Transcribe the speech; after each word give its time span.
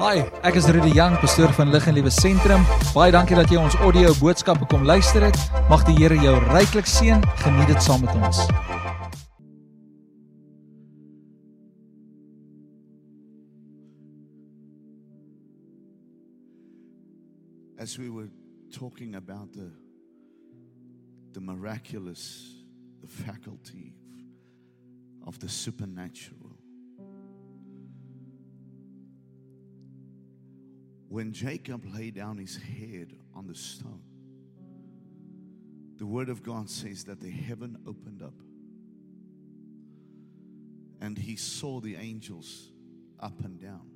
Hi, 0.00 0.22
ek 0.48 0.56
is 0.56 0.64
Rudy 0.72 0.94
Jang, 0.96 1.18
pastoor 1.20 1.52
van 1.52 1.68
Lig 1.68 1.84
en 1.84 1.92
Liewe 1.92 2.08
Sentrum. 2.08 2.62
Baie 2.94 3.12
dankie 3.12 3.36
dat 3.36 3.50
jy 3.52 3.60
ons 3.60 3.76
audio 3.84 4.14
boodskappe 4.16 4.64
kom 4.72 4.86
luister 4.88 5.26
het. 5.28 5.36
Mag 5.68 5.84
die 5.84 5.98
Here 5.98 6.16
jou 6.16 6.38
ryklik 6.46 6.88
seën. 6.88 7.20
Geniet 7.44 7.68
dit 7.68 7.84
saam 7.84 8.06
met 8.06 8.16
ons. 8.16 8.46
as 17.80 17.98
we 17.98 18.10
were 18.10 18.28
talking 18.70 19.14
about 19.16 19.54
the 19.54 19.70
the 21.32 21.40
miraculous 21.40 22.62
the 23.00 23.06
faculty 23.06 23.94
of 25.26 25.38
the 25.38 25.48
supernatural 25.48 26.59
when 31.10 31.32
jacob 31.32 31.84
laid 31.94 32.14
down 32.14 32.38
his 32.38 32.56
head 32.56 33.12
on 33.34 33.46
the 33.46 33.54
stone 33.54 34.00
the 35.98 36.06
word 36.06 36.30
of 36.30 36.42
god 36.42 36.70
says 36.70 37.04
that 37.04 37.20
the 37.20 37.30
heaven 37.30 37.76
opened 37.86 38.22
up 38.22 38.34
and 41.02 41.18
he 41.18 41.36
saw 41.36 41.80
the 41.80 41.96
angels 41.96 42.70
up 43.20 43.38
and 43.44 43.60
down 43.60 43.90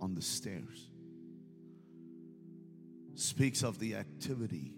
on 0.00 0.14
the 0.14 0.22
stairs 0.22 0.90
speaks 3.18 3.62
of 3.62 3.78
the 3.78 3.96
activity 3.96 4.72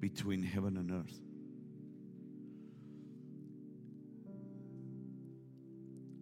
between 0.00 0.42
heaven 0.42 0.76
and 0.76 0.90
earth. 0.90 1.20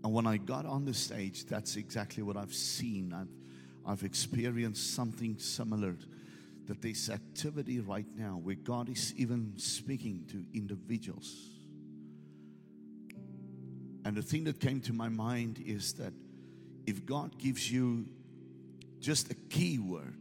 And 0.04 0.12
when 0.12 0.26
I 0.26 0.36
got 0.36 0.66
on 0.66 0.84
the 0.84 0.94
stage, 0.94 1.46
that's 1.46 1.76
exactly 1.76 2.22
what 2.22 2.36
I've 2.36 2.54
seen. 2.54 3.12
I've, 3.12 3.28
I've 3.86 4.02
experienced 4.02 4.94
something 4.94 5.38
similar. 5.38 5.96
That 6.66 6.82
there's 6.82 7.08
activity 7.08 7.80
right 7.80 8.06
now 8.14 8.40
where 8.42 8.54
God 8.54 8.90
is 8.90 9.14
even 9.16 9.54
speaking 9.56 10.26
to 10.30 10.44
individuals. 10.52 11.34
And 14.04 14.16
the 14.16 14.22
thing 14.22 14.44
that 14.44 14.60
came 14.60 14.80
to 14.82 14.92
my 14.92 15.08
mind 15.08 15.62
is 15.64 15.94
that 15.94 16.12
if 16.86 17.04
God 17.06 17.38
gives 17.38 17.70
you 17.70 18.06
just 19.00 19.30
a 19.30 19.34
key 19.34 19.78
word, 19.78 20.14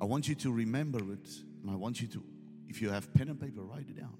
I 0.00 0.04
want 0.04 0.28
you 0.28 0.34
to 0.36 0.52
remember 0.52 0.98
it, 0.98 1.28
and 1.62 1.70
I 1.70 1.76
want 1.76 2.00
you 2.00 2.08
to, 2.08 2.22
if 2.68 2.82
you 2.82 2.90
have 2.90 3.12
pen 3.14 3.28
and 3.28 3.40
paper, 3.40 3.62
write 3.62 3.88
it 3.88 3.96
down. 3.96 4.16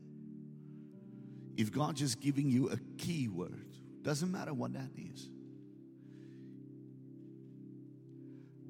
If 1.57 1.73
God 1.73 1.97
just 1.97 2.21
giving 2.21 2.49
you 2.49 2.71
a 2.71 2.77
key 2.97 3.29
word, 3.29 3.77
doesn't 4.03 4.31
matter 4.31 4.55
what 4.55 4.73
that 4.75 4.91
is. 4.97 5.29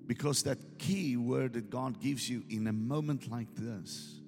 Because 0.06 0.44
that 0.44 0.78
key 0.78 1.16
word 1.16 1.54
that 1.54 1.70
God 1.70 2.00
gives 2.00 2.28
you 2.30 2.44
in 2.48 2.66
a 2.66 2.72
moment 2.72 3.30
like 3.30 3.48
this 3.54 4.20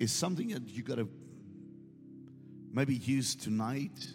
is 0.00 0.10
something 0.10 0.48
that 0.48 0.68
you 0.68 0.82
got 0.82 0.96
to 0.96 1.08
maybe 2.72 2.94
use 2.94 3.34
tonight 3.34 4.08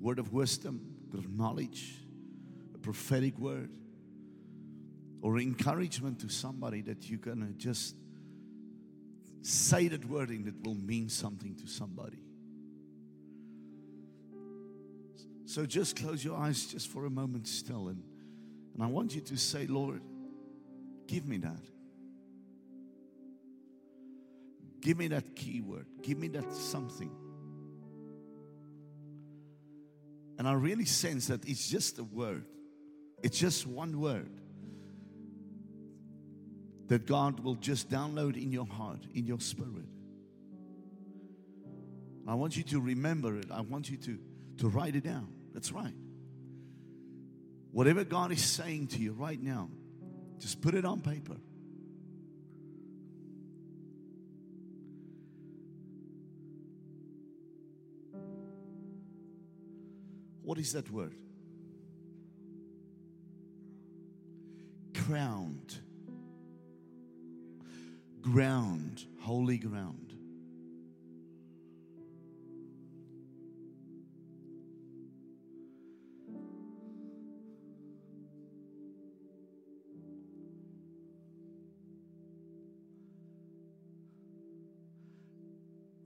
word 0.00 0.18
of 0.18 0.32
wisdom, 0.32 0.80
word 1.10 1.24
of 1.24 1.30
knowledge, 1.30 1.94
a 2.74 2.78
prophetic 2.78 3.38
word 3.38 3.70
or 5.20 5.38
encouragement 5.38 6.20
to 6.20 6.28
somebody 6.28 6.82
that 6.82 7.10
you're 7.10 7.18
going 7.18 7.40
to 7.40 7.52
just 7.54 7.96
say 9.42 9.88
that 9.88 10.04
word 10.04 10.30
and 10.30 10.46
it 10.46 10.54
will 10.64 10.74
mean 10.74 11.08
something 11.08 11.54
to 11.56 11.66
somebody. 11.66 12.25
So 15.46 15.64
just 15.64 15.96
close 15.96 16.24
your 16.24 16.36
eyes 16.36 16.66
just 16.66 16.88
for 16.88 17.06
a 17.06 17.10
moment 17.10 17.46
still 17.46 17.88
and, 17.88 18.02
and 18.74 18.82
I 18.82 18.88
want 18.88 19.14
you 19.14 19.22
to 19.22 19.36
say, 19.38 19.66
Lord, 19.66 20.02
give 21.06 21.26
me 21.26 21.38
that. 21.38 21.62
Give 24.80 24.98
me 24.98 25.08
that 25.08 25.34
key 25.34 25.62
word. 25.62 25.86
Give 26.02 26.18
me 26.18 26.28
that 26.28 26.52
something. 26.52 27.10
And 30.38 30.46
I 30.46 30.52
really 30.52 30.84
sense 30.84 31.28
that 31.28 31.48
it's 31.48 31.68
just 31.68 31.98
a 31.98 32.04
word. 32.04 32.44
It's 33.22 33.38
just 33.38 33.66
one 33.66 33.98
word 33.98 34.28
that 36.88 37.06
God 37.06 37.40
will 37.40 37.54
just 37.54 37.88
download 37.88 38.40
in 38.40 38.52
your 38.52 38.66
heart, 38.66 39.00
in 39.14 39.26
your 39.26 39.40
spirit. 39.40 39.86
I 42.28 42.34
want 42.34 42.56
you 42.56 42.62
to 42.64 42.80
remember 42.80 43.38
it. 43.38 43.46
I 43.50 43.60
want 43.62 43.88
you 43.88 43.96
to, 43.96 44.18
to 44.58 44.68
write 44.68 44.96
it 44.96 45.04
down. 45.04 45.35
That's 45.56 45.72
right. 45.72 45.94
Whatever 47.72 48.04
God 48.04 48.30
is 48.30 48.44
saying 48.44 48.88
to 48.88 48.98
you 48.98 49.12
right 49.12 49.42
now, 49.42 49.70
just 50.38 50.60
put 50.60 50.74
it 50.74 50.84
on 50.84 51.00
paper. 51.00 51.36
What 60.42 60.58
is 60.58 60.74
that 60.74 60.90
word? 60.90 61.14
Crowned 65.06 65.78
ground, 68.20 69.04
holy 69.20 69.56
ground. 69.56 70.05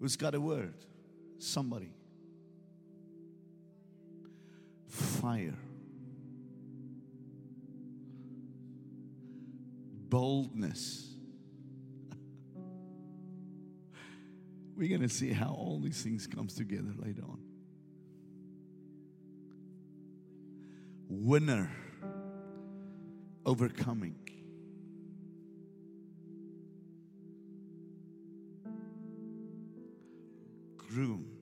Who's 0.00 0.16
got 0.16 0.34
a 0.34 0.40
word? 0.40 0.72
Somebody. 1.38 1.92
Fire. 4.88 5.58
Boldness. 10.08 11.14
We're 14.76 14.88
going 14.88 15.02
to 15.02 15.08
see 15.08 15.32
how 15.32 15.50
all 15.50 15.80
these 15.80 16.02
things 16.02 16.26
comes 16.26 16.54
together 16.54 16.94
later 16.96 17.22
on. 17.22 17.38
Winner, 21.10 21.70
overcoming. 23.44 24.29
room. 30.92 31.39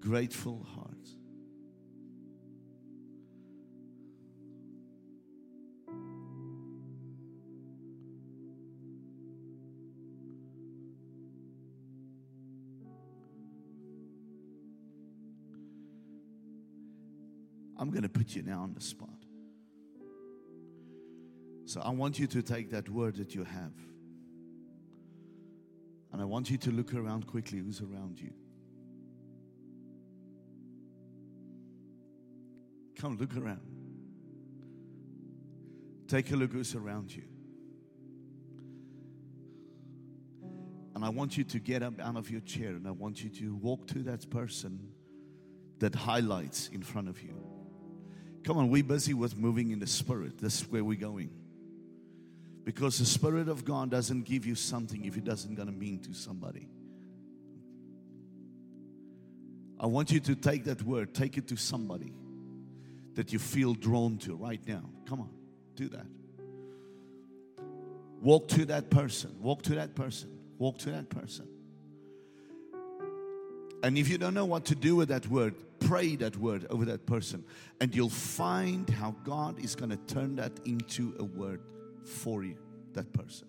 Grateful 0.00 0.64
heart. 0.74 0.96
I'm 17.78 17.90
going 17.90 18.02
to 18.02 18.08
put 18.08 18.34
you 18.34 18.42
now 18.42 18.60
on 18.60 18.72
the 18.72 18.80
spot. 18.80 19.10
So 21.66 21.80
I 21.80 21.90
want 21.90 22.18
you 22.18 22.26
to 22.28 22.42
take 22.42 22.70
that 22.70 22.88
word 22.88 23.16
that 23.16 23.34
you 23.34 23.44
have. 23.44 23.72
And 26.12 26.22
I 26.22 26.24
want 26.24 26.50
you 26.50 26.56
to 26.58 26.70
look 26.70 26.94
around 26.94 27.26
quickly 27.26 27.58
who's 27.58 27.82
around 27.82 28.18
you. 28.18 28.32
Come 32.96 33.18
look 33.18 33.36
around. 33.36 33.60
Take 36.08 36.30
a 36.30 36.36
look 36.36 36.52
who's 36.52 36.74
around 36.74 37.14
you. 37.14 37.24
And 40.94 41.04
I 41.04 41.10
want 41.10 41.36
you 41.36 41.44
to 41.44 41.58
get 41.58 41.82
up 41.82 42.00
out 42.00 42.16
of 42.16 42.30
your 42.30 42.40
chair 42.40 42.70
and 42.70 42.86
I 42.88 42.90
want 42.90 43.22
you 43.22 43.28
to 43.28 43.54
walk 43.56 43.86
to 43.88 43.98
that 44.04 44.30
person 44.30 44.88
that 45.78 45.94
highlights 45.94 46.68
in 46.72 46.82
front 46.82 47.08
of 47.08 47.22
you. 47.22 47.34
Come 48.44 48.56
on, 48.56 48.70
we're 48.70 48.84
busy 48.84 49.12
with 49.12 49.36
moving 49.36 49.72
in 49.72 49.78
the 49.78 49.86
spirit. 49.86 50.38
This 50.38 50.62
is 50.62 50.70
where 50.70 50.82
we're 50.82 50.98
going. 50.98 51.30
Because 52.64 52.98
the 52.98 53.04
Spirit 53.04 53.48
of 53.48 53.64
God 53.64 53.90
doesn't 53.90 54.24
give 54.24 54.44
you 54.46 54.54
something 54.56 55.04
if 55.04 55.16
it 55.16 55.24
doesn't 55.24 55.54
gonna 55.54 55.70
mean 55.70 56.00
to 56.00 56.14
somebody. 56.14 56.68
I 59.78 59.86
want 59.86 60.10
you 60.10 60.18
to 60.20 60.34
take 60.34 60.64
that 60.64 60.82
word, 60.82 61.14
take 61.14 61.36
it 61.36 61.46
to 61.48 61.56
somebody 61.56 62.12
that 63.16 63.32
you 63.32 63.38
feel 63.38 63.74
drawn 63.74 64.18
to 64.18 64.36
right 64.36 64.60
now. 64.66 64.82
Come 65.06 65.20
on, 65.20 65.30
do 65.74 65.88
that. 65.88 66.06
Walk 68.22 68.48
to 68.48 68.64
that 68.66 68.90
person, 68.90 69.34
walk 69.40 69.62
to 69.62 69.74
that 69.74 69.94
person, 69.94 70.30
walk 70.58 70.78
to 70.78 70.90
that 70.92 71.10
person. 71.10 71.48
And 73.82 73.98
if 73.98 74.08
you 74.08 74.18
don't 74.18 74.34
know 74.34 74.46
what 74.46 74.64
to 74.66 74.74
do 74.74 74.96
with 74.96 75.08
that 75.08 75.26
word, 75.28 75.54
pray 75.80 76.16
that 76.16 76.36
word 76.36 76.66
over 76.70 76.84
that 76.86 77.06
person, 77.06 77.44
and 77.80 77.94
you'll 77.94 78.08
find 78.08 78.88
how 78.88 79.14
God 79.24 79.62
is 79.62 79.74
going 79.74 79.90
to 79.90 79.98
turn 80.12 80.36
that 80.36 80.52
into 80.64 81.14
a 81.18 81.24
word 81.24 81.60
for 82.04 82.42
you, 82.42 82.56
that 82.94 83.12
person. 83.12 83.48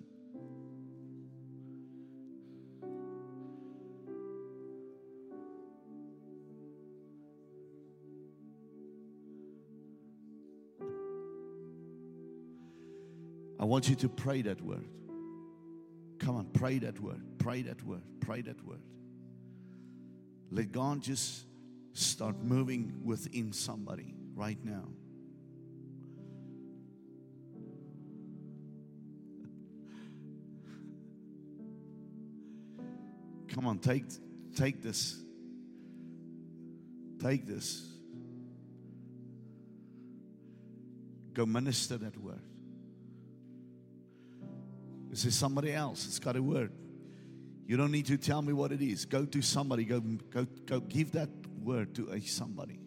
Want 13.68 13.90
you 13.90 13.96
to 13.96 14.10
pray 14.10 14.42
that 14.44 14.62
word. 14.62 14.88
Come 16.19 16.36
on, 16.36 16.46
pray 16.54 16.80
that 16.80 17.00
word. 17.00 17.22
Pray 17.38 17.62
that 17.64 17.84
word. 17.84 18.02
Pray 18.22 18.42
that 18.42 18.64
word. 18.66 18.81
Let 20.52 20.72
God 20.72 21.02
just 21.02 21.46
start 21.94 22.42
moving 22.42 23.02
within 23.04 23.52
somebody 23.52 24.14
right 24.36 24.58
now. 24.64 24.86
Come 33.50 33.66
on, 33.66 33.80
take 33.80 34.06
take 34.56 34.81
this. 34.84 35.22
Take 37.19 37.48
this. 37.48 37.84
Go 41.34 41.46
minister 41.46 41.98
that 41.98 42.16
word. 42.18 42.42
This 45.09 45.25
is 45.25 45.36
somebody 45.36 45.74
else. 45.74 46.06
It's 46.06 46.19
got 46.19 46.36
a 46.36 46.42
word. 46.42 46.71
You 47.65 47.77
don't 47.77 47.92
need 47.92 48.06
to 48.07 48.18
tell 48.18 48.42
me 48.42 48.54
what 48.54 48.71
it 48.71 48.81
is. 48.81 49.06
Go 49.06 49.25
to 49.25 49.42
somebody. 49.42 49.83
Go, 49.83 50.00
go, 50.00 50.45
go 50.65 50.80
give 50.80 51.12
that 51.13 51.30
word 51.62 51.95
to 51.95 52.09
a 52.12 52.21
somebody. 52.21 52.80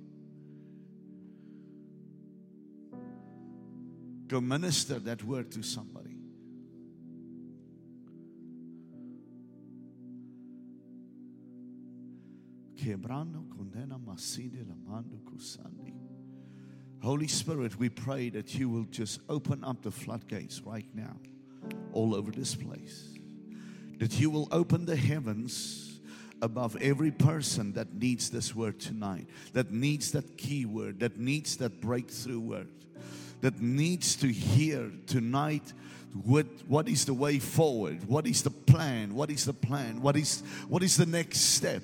Go 4.26 4.40
minister 4.40 4.98
that 5.00 5.24
word 5.24 5.50
to 5.52 5.62
somebody. 5.62 6.10
Holy 17.02 17.28
Spirit, 17.28 17.78
we 17.78 17.88
pray 17.88 18.30
that 18.30 18.54
you 18.54 18.68
will 18.68 18.84
just 18.84 19.20
open 19.28 19.64
up 19.64 19.82
the 19.82 19.90
floodgates 19.90 20.62
right 20.62 20.86
now, 20.94 21.16
all 21.92 22.14
over 22.14 22.30
this 22.30 22.54
place. 22.54 23.08
That 23.98 24.18
you 24.18 24.30
will 24.30 24.48
open 24.50 24.86
the 24.86 24.96
heavens 24.96 26.00
above 26.42 26.76
every 26.80 27.10
person 27.10 27.74
that 27.74 27.94
needs 27.94 28.30
this 28.30 28.54
word 28.54 28.80
tonight, 28.80 29.26
that 29.52 29.70
needs 29.70 30.12
that 30.12 30.38
key 30.38 30.64
word, 30.64 31.00
that 31.00 31.18
needs 31.18 31.56
that 31.58 31.80
breakthrough 31.80 32.40
word, 32.40 32.68
that 33.40 33.60
needs 33.60 34.16
to 34.16 34.28
hear 34.28 34.90
tonight 35.06 35.72
what, 36.12 36.46
what 36.66 36.88
is 36.88 37.04
the 37.04 37.14
way 37.14 37.38
forward, 37.38 38.02
what 38.08 38.26
is 38.26 38.42
the 38.42 38.50
plan, 38.50 39.14
what 39.14 39.30
is 39.30 39.44
the 39.44 39.52
plan, 39.52 40.02
what 40.02 40.16
is, 40.16 40.42
what 40.68 40.82
is 40.82 40.96
the 40.96 41.06
next 41.06 41.38
step. 41.38 41.82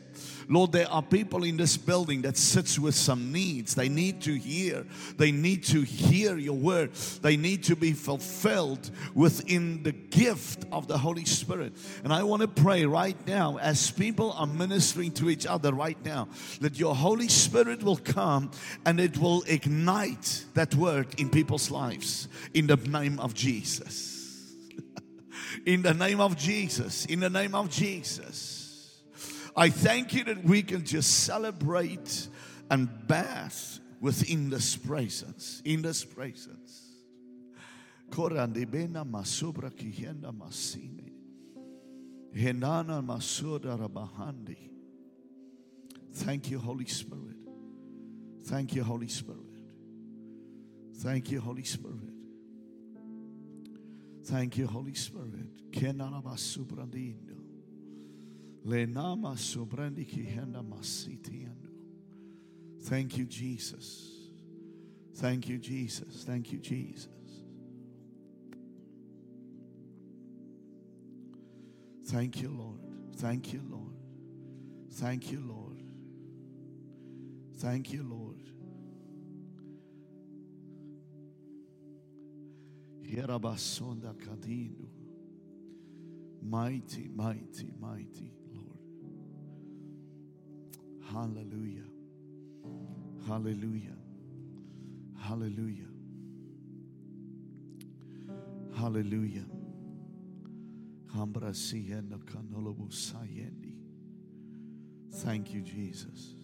Lord, 0.49 0.73
there 0.73 0.89
are 0.91 1.03
people 1.03 1.45
in 1.45 1.57
this 1.57 1.77
building 1.77 2.23
that 2.23 2.37
sits 2.37 2.79
with 2.79 2.95
some 2.95 3.33
needs. 3.33 3.75
They 3.75 3.89
need 3.89 4.23
to 4.23 4.35
hear. 4.35 4.87
They 5.17 5.33
need 5.33 5.65
to 5.65 5.83
hear 5.83 6.39
your 6.39 6.57
word. 6.57 6.95
They 6.95 7.37
need 7.37 7.65
to 7.65 7.77
be 7.77 7.93
fulfilled 7.93 8.91
within 9.15 9.83
the 9.83 9.93
gift 9.93 10.65
of 10.71 10.87
the 10.87 10.99
Holy 10.99 11.25
Spirit. 11.25 11.73
And 12.05 12.13
I 12.13 12.23
want 12.23 12.43
to 12.43 12.49
pray 12.49 12.85
right 12.85 13.17
now 13.27 13.59
as 13.59 13.91
people 13.91 14.33
are 14.33 14.47
ministering 14.47 15.13
to 15.13 15.31
each 15.31 15.47
other 15.47 15.73
right 15.73 15.99
now 16.05 16.29
that 16.61 16.79
your 16.79 16.95
Holy 16.95 17.29
Spirit 17.29 17.83
will 17.83 17.97
come 17.97 18.51
and 18.85 19.01
it 19.01 19.19
will 19.19 19.43
ignite 19.47 20.45
that 20.55 20.75
word 20.75 21.09
in 21.19 21.29
people's 21.47 21.71
lives 21.71 22.27
in 22.55 22.67
the 22.67 22.77
name 22.77 23.21
of 23.21 23.33
Jesus. 23.33 24.53
in 25.67 25.81
the 25.83 25.95
name 25.95 26.21
of 26.21 26.37
Jesus. 26.37 27.07
In 27.07 27.21
the 27.21 27.31
name 27.31 27.55
of 27.55 27.71
Jesus. 27.71 29.01
I 29.55 29.71
thank 29.71 30.13
you 30.13 30.25
that 30.25 30.43
we 30.43 30.65
can 30.65 30.85
just 30.85 31.21
celebrate 31.21 32.27
and 32.69 32.89
bath 33.07 33.79
within 34.01 34.51
this 34.51 34.75
presence. 34.75 35.63
In 35.65 35.83
this 35.83 36.05
presence. 36.05 36.83
Korandibena 38.11 39.09
masubra 39.09 39.71
kihenda. 39.71 40.33
Henana 42.35 43.05
masuda 43.07 43.79
rabahandi. 43.79 44.71
Thank 46.13 46.51
you, 46.51 46.59
Holy 46.59 46.87
Spirit. 46.87 47.37
Thank 48.47 48.75
you, 48.75 48.83
Holy 48.83 49.09
Spirit. 49.09 49.46
Thank 50.99 51.31
you, 51.31 51.41
Holy 51.41 51.65
Spirit. 51.65 52.13
Thank 54.25 54.57
you, 54.57 54.67
Holy 54.67 54.95
Spirit. 54.95 55.71
Lenama 58.67 59.37
masitiando. 60.65 61.71
Thank 62.83 63.19
you, 63.19 63.27
Jesus. 63.27 64.13
Thank 65.15 65.49
you, 65.49 65.59
Jesus. 65.59 66.25
Thank 66.25 66.53
you, 66.53 66.59
Jesus. 66.59 67.09
Thank 72.07 72.43
you, 72.43 72.51
Lord. 72.51 72.81
Thank 73.17 73.53
you, 73.53 73.63
Lord. 73.69 73.95
Thank 74.93 75.33
you, 75.33 75.41
Lord. 75.41 75.83
Thank 77.59 77.93
you, 77.93 78.03
Lord. 78.03 78.36
Yerabasonda 83.07 84.15
kadino. 84.15 84.89
Mighty, 86.43 87.09
mighty, 87.09 87.73
mighty 87.81 88.33
Lord. 88.53 88.79
Hallelujah. 91.13 91.89
Hallelujah. 93.27 93.97
Hallelujah. 95.19 95.89
Hallelujah. 98.77 99.47
Thank 105.13 105.53
you, 105.55 105.63
Jesus. 105.63 106.35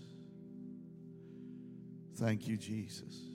Thank 2.17 2.49
you, 2.49 2.57
Jesus. 2.57 3.32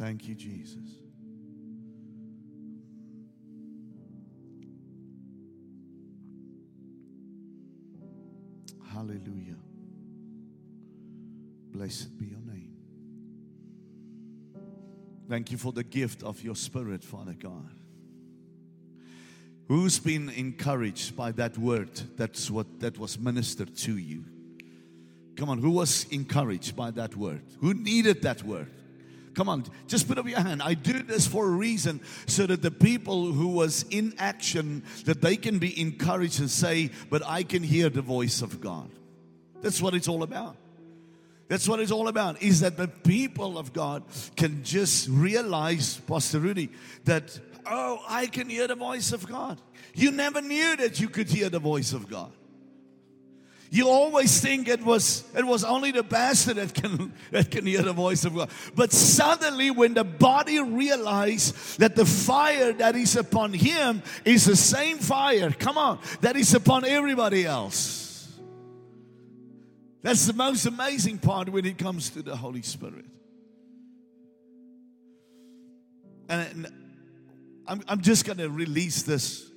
Thank 0.00 0.26
you, 0.26 0.34
Jesus. 0.34 0.78
Hallelujah. 8.90 9.58
Blessed 11.70 12.18
be 12.18 12.28
your 12.28 12.40
name. 12.40 12.72
Thank 15.28 15.52
you 15.52 15.58
for 15.58 15.70
the 15.72 15.84
gift 15.84 16.22
of 16.22 16.42
your 16.42 16.56
spirit, 16.56 17.04
Father 17.04 17.36
God. 17.38 17.70
Who's 19.68 19.98
been 19.98 20.30
encouraged 20.30 21.14
by 21.14 21.32
that 21.32 21.58
word 21.58 21.90
that's 22.16 22.50
what 22.50 22.80
that 22.80 22.98
was 22.98 23.18
ministered 23.18 23.76
to 23.76 23.98
you? 23.98 24.24
Come 25.36 25.50
on, 25.50 25.58
who 25.58 25.72
was 25.72 26.06
encouraged 26.10 26.74
by 26.74 26.90
that 26.92 27.16
word? 27.16 27.42
Who 27.60 27.74
needed 27.74 28.22
that 28.22 28.42
word? 28.42 28.70
Come 29.34 29.48
on, 29.48 29.64
just 29.86 30.08
put 30.08 30.18
up 30.18 30.26
your 30.26 30.40
hand. 30.40 30.62
I 30.62 30.74
do 30.74 31.02
this 31.02 31.26
for 31.26 31.46
a 31.46 31.50
reason 31.50 32.00
so 32.26 32.46
that 32.46 32.62
the 32.62 32.70
people 32.70 33.32
who 33.32 33.48
was 33.48 33.84
in 33.90 34.14
action 34.18 34.82
that 35.04 35.22
they 35.22 35.36
can 35.36 35.58
be 35.58 35.80
encouraged 35.80 36.40
and 36.40 36.50
say, 36.50 36.90
"But 37.10 37.22
I 37.26 37.44
can 37.44 37.62
hear 37.62 37.88
the 37.90 38.02
voice 38.02 38.42
of 38.42 38.60
God." 38.60 38.90
That's 39.62 39.80
what 39.80 39.94
it's 39.94 40.08
all 40.08 40.22
about. 40.22 40.56
That's 41.48 41.68
what 41.68 41.80
it's 41.80 41.92
all 41.92 42.08
about. 42.08 42.42
Is 42.42 42.60
that 42.60 42.76
the 42.76 42.88
people 42.88 43.58
of 43.58 43.72
God 43.72 44.04
can 44.36 44.62
just 44.64 45.08
realize, 45.08 45.96
Pastor 46.06 46.40
Rudy, 46.40 46.70
that 47.04 47.38
oh, 47.66 48.00
I 48.08 48.26
can 48.26 48.48
hear 48.48 48.66
the 48.66 48.74
voice 48.74 49.12
of 49.12 49.26
God. 49.26 49.60
You 49.94 50.10
never 50.10 50.40
knew 50.40 50.76
that 50.76 51.00
you 51.00 51.08
could 51.08 51.28
hear 51.28 51.48
the 51.48 51.58
voice 51.58 51.92
of 51.92 52.08
God. 52.08 52.32
You 53.72 53.88
always 53.88 54.40
think 54.40 54.66
it 54.66 54.82
was 54.82 55.24
it 55.36 55.46
was 55.46 55.62
only 55.62 55.92
the 55.92 56.02
pastor 56.02 56.54
that 56.54 56.74
can 56.74 57.12
that 57.30 57.52
can 57.52 57.64
hear 57.66 57.82
the 57.82 57.92
voice 57.92 58.24
of 58.24 58.34
God. 58.34 58.50
But 58.74 58.92
suddenly 58.92 59.70
when 59.70 59.94
the 59.94 60.02
body 60.02 60.58
realized 60.58 61.78
that 61.78 61.94
the 61.94 62.04
fire 62.04 62.72
that 62.72 62.96
is 62.96 63.14
upon 63.14 63.52
him 63.52 64.02
is 64.24 64.44
the 64.44 64.56
same 64.56 64.98
fire, 64.98 65.52
come 65.52 65.78
on, 65.78 66.00
that 66.20 66.36
is 66.36 66.52
upon 66.52 66.84
everybody 66.84 67.46
else. 67.46 68.28
That's 70.02 70.26
the 70.26 70.32
most 70.32 70.66
amazing 70.66 71.18
part 71.18 71.48
when 71.48 71.64
it 71.64 71.78
comes 71.78 72.10
to 72.10 72.22
the 72.22 72.36
Holy 72.36 72.62
Spirit. 72.62 73.04
And 76.28 76.66
I'm, 77.66 77.82
I'm 77.86 78.00
just 78.00 78.24
going 78.24 78.38
to 78.38 78.48
release 78.48 79.02
this 79.02 79.48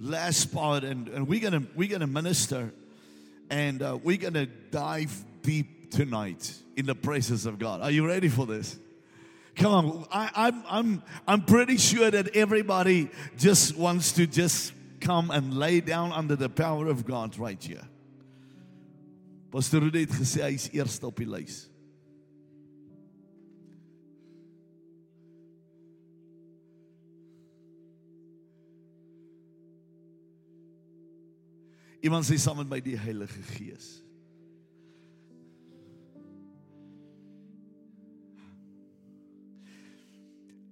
last 0.00 0.52
part, 0.52 0.84
and, 0.84 1.08
and 1.08 1.28
we're 1.28 1.40
going 1.40 1.52
to 1.52 1.66
we're 1.74 1.88
going 1.88 2.00
to 2.00 2.06
minister, 2.06 2.72
and 3.52 3.82
uh, 3.82 3.98
we're 4.02 4.16
going 4.16 4.32
to 4.32 4.46
dive 4.46 5.12
deep 5.42 5.90
tonight 5.90 6.56
in 6.74 6.86
the 6.86 6.94
presence 6.94 7.44
of 7.44 7.58
God. 7.58 7.82
Are 7.82 7.90
you 7.90 8.06
ready 8.06 8.28
for 8.28 8.46
this? 8.46 8.78
Come 9.54 9.74
on, 9.74 10.06
I, 10.10 10.30
I'm 10.34 10.64
I'm 10.66 11.02
I'm 11.28 11.42
pretty 11.42 11.76
sure 11.76 12.10
that 12.10 12.34
everybody 12.34 13.10
just 13.36 13.76
wants 13.76 14.12
to 14.12 14.26
just 14.26 14.72
come 15.00 15.30
and 15.30 15.52
lay 15.52 15.80
down 15.82 16.10
under 16.12 16.34
the 16.34 16.48
power 16.48 16.86
of 16.86 17.04
God 17.04 17.38
right 17.38 17.62
here. 17.62 17.86
Pastor 19.52 19.80
Rudy 19.80 20.00
het 20.00 20.12
gesê 20.12 20.48
hy's 20.48 20.70
eerste. 20.72 21.12
Iemand 32.02 32.26
sê 32.26 32.38
saam 32.38 32.58
met 32.58 32.68
my 32.68 32.80
die 32.80 32.96
Heilige 32.98 33.42
Gees. 33.54 34.02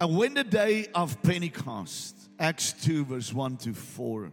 And 0.01 0.17
when 0.17 0.35
the 0.35 0.45
day 0.45 0.89
of 0.95 1.23
Pentecost, 1.23 2.17
Acts 2.39 2.73
2, 2.73 3.05
verse 3.05 3.35
1 3.35 3.59
to 3.59 3.75
4, 3.75 4.33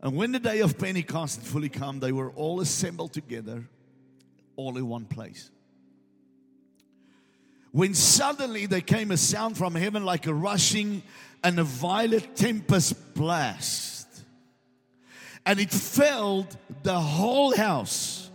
and 0.00 0.16
when 0.16 0.32
the 0.32 0.40
day 0.40 0.60
of 0.60 0.78
Pentecost 0.78 1.36
had 1.36 1.46
fully 1.46 1.68
come, 1.68 2.00
they 2.00 2.10
were 2.10 2.30
all 2.30 2.60
assembled 2.60 3.12
together, 3.12 3.68
all 4.56 4.76
in 4.78 4.88
one 4.88 5.04
place. 5.04 5.50
When 7.70 7.94
suddenly 7.94 8.66
there 8.66 8.80
came 8.80 9.10
a 9.10 9.16
sound 9.16 9.56
from 9.56 9.74
heaven 9.74 10.04
like 10.04 10.26
a 10.26 10.34
rushing 10.34 11.02
and 11.44 11.58
a 11.60 11.64
violent 11.64 12.34
tempest 12.34 13.14
blast, 13.14 13.91
and 15.44 15.60
it 15.60 15.70
filled 15.70 16.56
the 16.82 16.98
whole 16.98 17.56
house. 17.56 18.30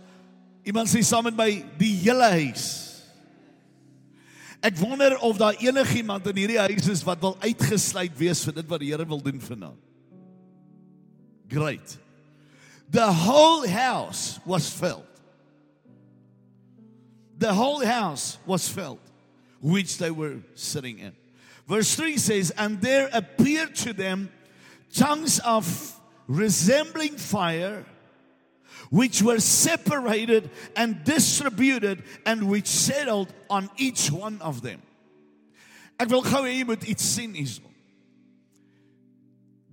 Iemand 0.64 0.88
sê 0.88 1.00
saam 1.00 1.24
met 1.24 1.36
my 1.36 1.64
die 1.78 1.96
hele 2.04 2.28
huis. 2.30 2.64
Ek 4.60 4.76
wonder 4.82 5.16
of 5.22 5.38
daar 5.38 5.56
enigiemand 5.62 6.26
in 6.26 6.40
hierdie 6.42 6.58
huis 6.58 6.88
is 6.90 7.04
wat 7.06 7.20
wil 7.22 7.36
uitgesluit 7.40 8.16
wees 8.18 8.42
vir 8.44 8.58
dit 8.58 8.68
wat 8.68 8.82
die 8.82 8.90
Here 8.90 9.06
wil 9.06 9.22
doen 9.22 9.40
vanaand. 9.40 9.80
Great. 11.48 11.96
The 12.90 13.06
whole 13.06 13.68
house 13.68 14.40
was 14.44 14.68
filled. 14.68 15.06
The 17.38 17.54
whole 17.54 17.86
house 17.86 18.36
was 18.44 18.68
filled, 18.68 19.00
which 19.62 19.96
they 19.98 20.10
were 20.10 20.42
sitting 20.54 20.98
in. 20.98 21.14
Verse 21.68 21.94
3 21.94 22.16
says, 22.18 22.50
And 22.50 22.80
there 22.80 23.08
appeared 23.12 23.76
to 23.76 23.92
them 23.92 24.30
tongues 24.92 25.38
of 25.40 25.97
resembling 26.28 27.16
fire, 27.16 27.84
which 28.90 29.22
were 29.22 29.40
separated 29.40 30.50
and 30.76 31.02
distributed, 31.04 32.04
and 32.24 32.48
which 32.48 32.66
settled 32.68 33.32
on 33.50 33.68
each 33.76 34.12
one 34.12 34.40
of 34.40 34.62
them. 34.62 34.80
Ek 35.98 36.08
wil 36.12 36.22
gou 36.22 36.44
hê 36.46 36.60
jy 36.60 36.66
moet 36.68 36.84
iets 36.86 37.02
sien 37.02 37.34
hierso. 37.34 37.64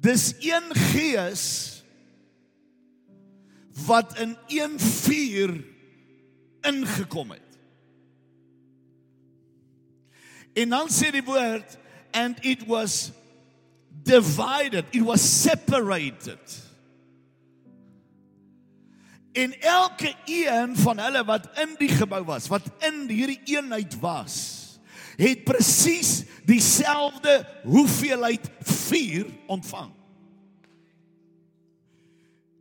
Dis 0.02 0.32
een 0.42 0.72
gees 0.94 1.44
wat 3.86 4.16
in 4.22 4.34
een 4.50 4.80
vuur 4.80 5.54
ingekom 6.66 7.36
het. 7.36 7.42
En 10.56 10.70
dan 10.74 10.90
sê 10.90 11.12
die 11.14 11.26
woord 11.26 11.78
and 12.16 12.40
it 12.42 12.66
was 12.66 13.12
divided, 14.06 14.86
it 14.94 15.02
was 15.02 15.22
separated. 15.22 16.40
En 19.36 19.62
elke 19.62 20.14
een 20.26 20.78
van 20.78 21.00
hulle 21.00 21.24
wat 21.28 21.50
in 21.60 21.76
die 21.78 21.90
gebou 21.92 22.24
was, 22.24 22.48
wat 22.48 22.70
in 22.88 23.02
hierdie 23.10 23.42
eenheid 23.58 23.98
was, 24.00 24.36
het 25.20 25.44
presies 25.44 26.24
dieselfde 26.48 27.42
hoeveelheid 27.64 28.48
vuur 28.62 29.28
ontvang. 29.52 29.92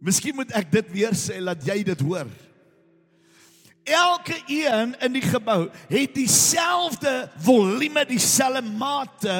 Miskien 0.04 0.34
moet 0.36 0.50
ek 0.58 0.72
dit 0.72 0.90
weer 0.92 1.14
sê 1.16 1.38
laat 1.40 1.62
jy 1.64 1.78
dit 1.86 2.02
hoor. 2.04 2.26
Elke 3.84 4.36
een 4.48 4.96
in 5.04 5.14
die 5.14 5.24
gebou 5.24 5.68
het 5.92 6.16
dieselfde 6.16 7.14
volume, 7.44 8.04
dieselfde 8.08 8.64
mate 8.64 9.38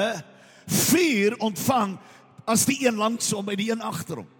vuur 0.65 1.37
ontvang 1.43 1.97
as 2.45 2.65
die 2.65 2.85
een 2.85 2.97
langs 2.99 3.31
hom 3.33 3.49
en 3.49 3.59
die 3.59 3.71
een 3.71 3.81
agter 3.81 4.21
hom. 4.21 4.31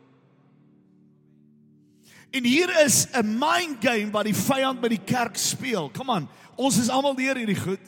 En 2.35 2.43
hier 2.43 2.69
is 2.85 3.07
'n 3.11 3.37
mind 3.39 3.77
game 3.79 4.11
wat 4.11 4.25
die 4.25 4.35
vyand 4.35 4.81
by 4.81 4.87
die 4.87 5.03
kerk 5.05 5.37
speel. 5.37 5.89
Kom 5.89 6.09
aan, 6.09 6.29
ons 6.55 6.77
is 6.77 6.89
almal 6.89 7.15
deur 7.15 7.35
hierdie 7.35 7.59
goed. 7.59 7.79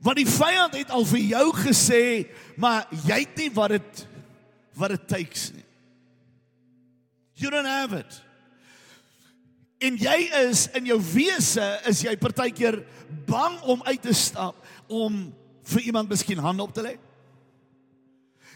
Want 0.00 0.16
die 0.16 0.28
vyand 0.28 0.74
het 0.74 0.90
al 0.90 1.04
vir 1.04 1.18
jou 1.18 1.52
gesê, 1.56 2.28
maar 2.56 2.86
jy 3.06 3.18
het 3.18 3.36
nie 3.36 3.50
wat 3.50 3.68
dit 3.68 4.06
wat 4.74 4.90
dit 4.90 5.08
takes 5.08 5.52
nie. 5.52 5.64
You 7.34 7.50
don't 7.50 7.66
have 7.66 7.98
it. 7.98 8.22
En 9.78 9.96
jy 9.96 10.18
is 10.48 10.68
in 10.74 10.86
jou 10.86 11.00
wese 11.12 11.80
is 11.88 12.02
jy 12.02 12.16
partykeer 12.16 12.84
bang 13.26 13.60
om 13.62 13.82
uit 13.82 14.02
te 14.02 14.12
stap 14.12 14.56
om 14.88 15.34
vir 15.62 15.80
iemand 15.80 16.08
miskien 16.08 16.38
hand 16.38 16.60
op 16.60 16.74
te 16.74 16.82
lê. 16.82 16.98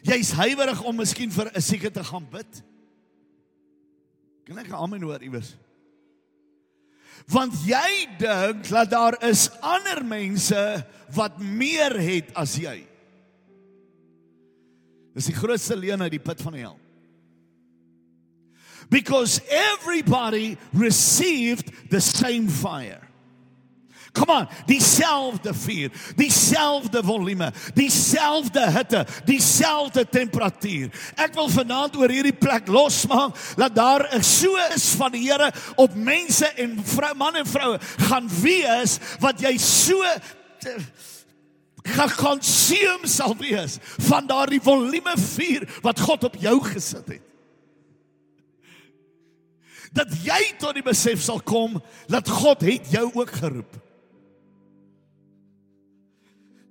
Jy's 0.06 0.32
huiwerig 0.38 0.82
om 0.86 0.96
miskien 0.96 1.30
vir 1.30 1.50
'n 1.54 1.60
sieke 1.60 1.90
te 1.90 2.04
gaan 2.04 2.26
bid. 2.30 2.62
Kan 4.46 4.58
ek 4.58 4.72
amen 4.72 5.02
hoor 5.02 5.22
iewers? 5.22 5.56
Want 7.26 7.52
jy 7.66 8.08
dink 8.18 8.68
dat 8.68 8.90
daar 8.90 9.16
is 9.24 9.50
ander 9.60 10.04
mense 10.04 10.86
wat 11.14 11.38
meer 11.40 11.98
het 11.98 12.32
as 12.34 12.56
jy. 12.56 12.86
Dis 15.14 15.26
die 15.26 15.34
grootste 15.34 15.76
leuen 15.76 16.02
uit 16.02 16.14
die 16.14 16.22
put 16.22 16.40
van 16.40 16.52
die 16.52 16.62
hel. 16.62 16.78
Because 18.88 19.42
everybody 19.50 20.56
received 20.72 21.90
the 21.90 22.00
same 22.00 22.48
fire. 22.48 23.07
Kom 24.18 24.30
aan, 24.34 24.48
dieselfde 24.66 25.54
vuur, 25.54 25.92
dieselfde 26.18 27.02
volume, 27.04 27.52
dieselfde 27.74 28.64
hitte, 28.74 29.04
dieselfde 29.28 30.04
temperatuur. 30.08 30.90
Ek 31.14 31.36
wil 31.38 31.50
vanaand 31.52 31.96
oor 32.00 32.10
hierdie 32.12 32.34
plek 32.34 32.68
losmaak 32.72 33.36
dat 33.56 33.74
daar 33.74 34.08
'n 34.14 34.22
so 34.22 34.56
is 34.74 34.88
van 34.98 35.12
die 35.12 35.26
Here 35.28 35.52
op 35.76 35.94
mense 35.94 36.46
en 36.56 36.80
vrou 36.84 37.14
man 37.14 37.36
en 37.36 37.46
vroue 37.46 37.78
gaan 38.08 38.28
wees 38.42 38.98
wat 39.20 39.40
jy 39.40 39.56
so 39.58 40.02
gekonsumeer 41.84 43.08
sal 43.08 43.36
wees 43.36 43.78
van 44.08 44.26
daardie 44.26 44.60
volume 44.60 45.14
vuur 45.16 45.68
wat 45.82 46.00
God 46.00 46.24
op 46.24 46.36
jou 46.36 46.60
gesit 46.64 47.06
het 47.08 47.28
dat 49.92 50.12
jy 50.24 50.40
tot 50.60 50.76
die 50.76 50.84
besef 50.84 51.22
sal 51.24 51.40
kom 51.40 51.78
dat 52.10 52.28
God 52.28 52.64
het 52.66 52.90
jou 52.92 53.06
ook 53.14 53.30
geroep. 53.40 53.87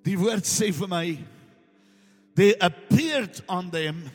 Die 0.08 0.16
woord 0.16 0.48
sê 0.48 0.72
vir 0.72 0.88
my 0.92 1.06
they 2.38 2.54
appeared 2.62 3.42
on 3.50 3.72
them 3.74 4.06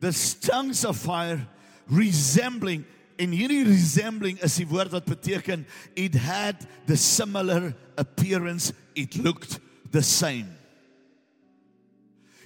the 0.00 0.10
tongues 0.40 0.84
of 0.84 0.96
fire 0.98 1.46
resembling 1.86 2.84
en 3.20 3.34
hierdie 3.36 3.62
resembling 3.68 4.40
is 4.42 4.56
die 4.58 4.66
woord 4.66 4.94
wat 4.96 5.06
beteken 5.06 5.62
it 5.94 6.16
had 6.18 6.64
the 6.88 6.96
similar 6.96 7.74
appearance 8.00 8.72
it 8.94 9.14
looked 9.16 9.60
the 9.92 10.02
same. 10.02 10.50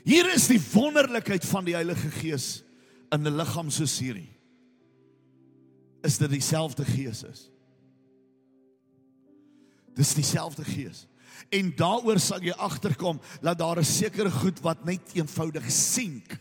Hier 0.05 0.29
is 0.35 0.49
die 0.49 0.61
wonderlikheid 0.61 1.45
van 1.49 1.65
die 1.65 1.77
Heilige 1.77 2.11
Gees 2.21 2.63
in 3.13 3.25
'n 3.25 3.37
liggaam 3.37 3.71
soos 3.71 3.99
hierdie. 4.01 4.29
Is 6.05 6.19
dit 6.19 6.31
dieselfde 6.31 6.85
Gees 6.85 7.23
is? 7.25 7.49
Dis 9.97 10.15
dieselfde 10.15 10.65
gees. 10.65 11.07
En 11.49 11.73
daaroor 11.77 12.21
sal 12.21 12.43
jy 12.45 12.53
agterkom 12.53 13.21
dat 13.41 13.59
daar 13.59 13.79
'n 13.79 13.85
sekere 13.85 14.31
goed 14.31 14.61
wat 14.61 14.85
net 14.85 15.01
eenvoudig 15.15 15.71
sink 15.71 16.39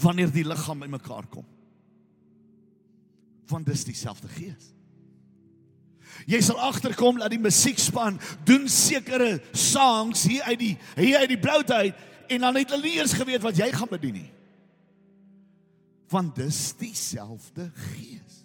wanneer 0.00 0.30
die 0.32 0.44
liggaam 0.44 0.78
bymekaar 0.78 1.26
kom. 1.26 1.46
Want 3.46 3.66
dis 3.66 3.84
dieselfde 3.84 4.28
gees. 4.28 4.72
Jy 6.26 6.40
sal 6.40 6.60
agterkom 6.60 7.18
dat 7.18 7.30
die 7.30 7.40
musiekspan 7.40 8.20
doen 8.44 8.68
sekere 8.68 9.40
songs 9.52 10.26
hier 10.28 10.42
uit 10.42 10.58
die 10.58 10.78
hier 10.94 11.18
uit 11.18 11.28
die 11.28 11.40
bloute 11.40 11.74
uit 11.74 11.94
en 12.28 12.40
dan 12.40 12.56
het 12.56 12.70
hulle 12.70 12.82
nie 12.86 12.96
eers 12.96 13.12
geweet 13.12 13.42
wat 13.42 13.56
jy 13.56 13.72
gaan 13.72 13.90
bedien 13.90 14.20
nie. 14.20 14.30
Want 16.12 16.36
dis 16.36 16.74
dieselfde 16.76 17.70
gees. 17.74 18.41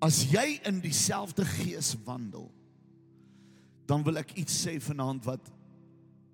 As 0.00 0.22
jy 0.32 0.60
in 0.64 0.80
dieselfde 0.80 1.44
gees 1.44 1.92
wandel, 2.06 2.48
dan 3.84 4.04
wil 4.06 4.20
ek 4.22 4.32
iets 4.40 4.54
sê 4.64 4.78
vanaand 4.80 5.26
wat 5.28 5.50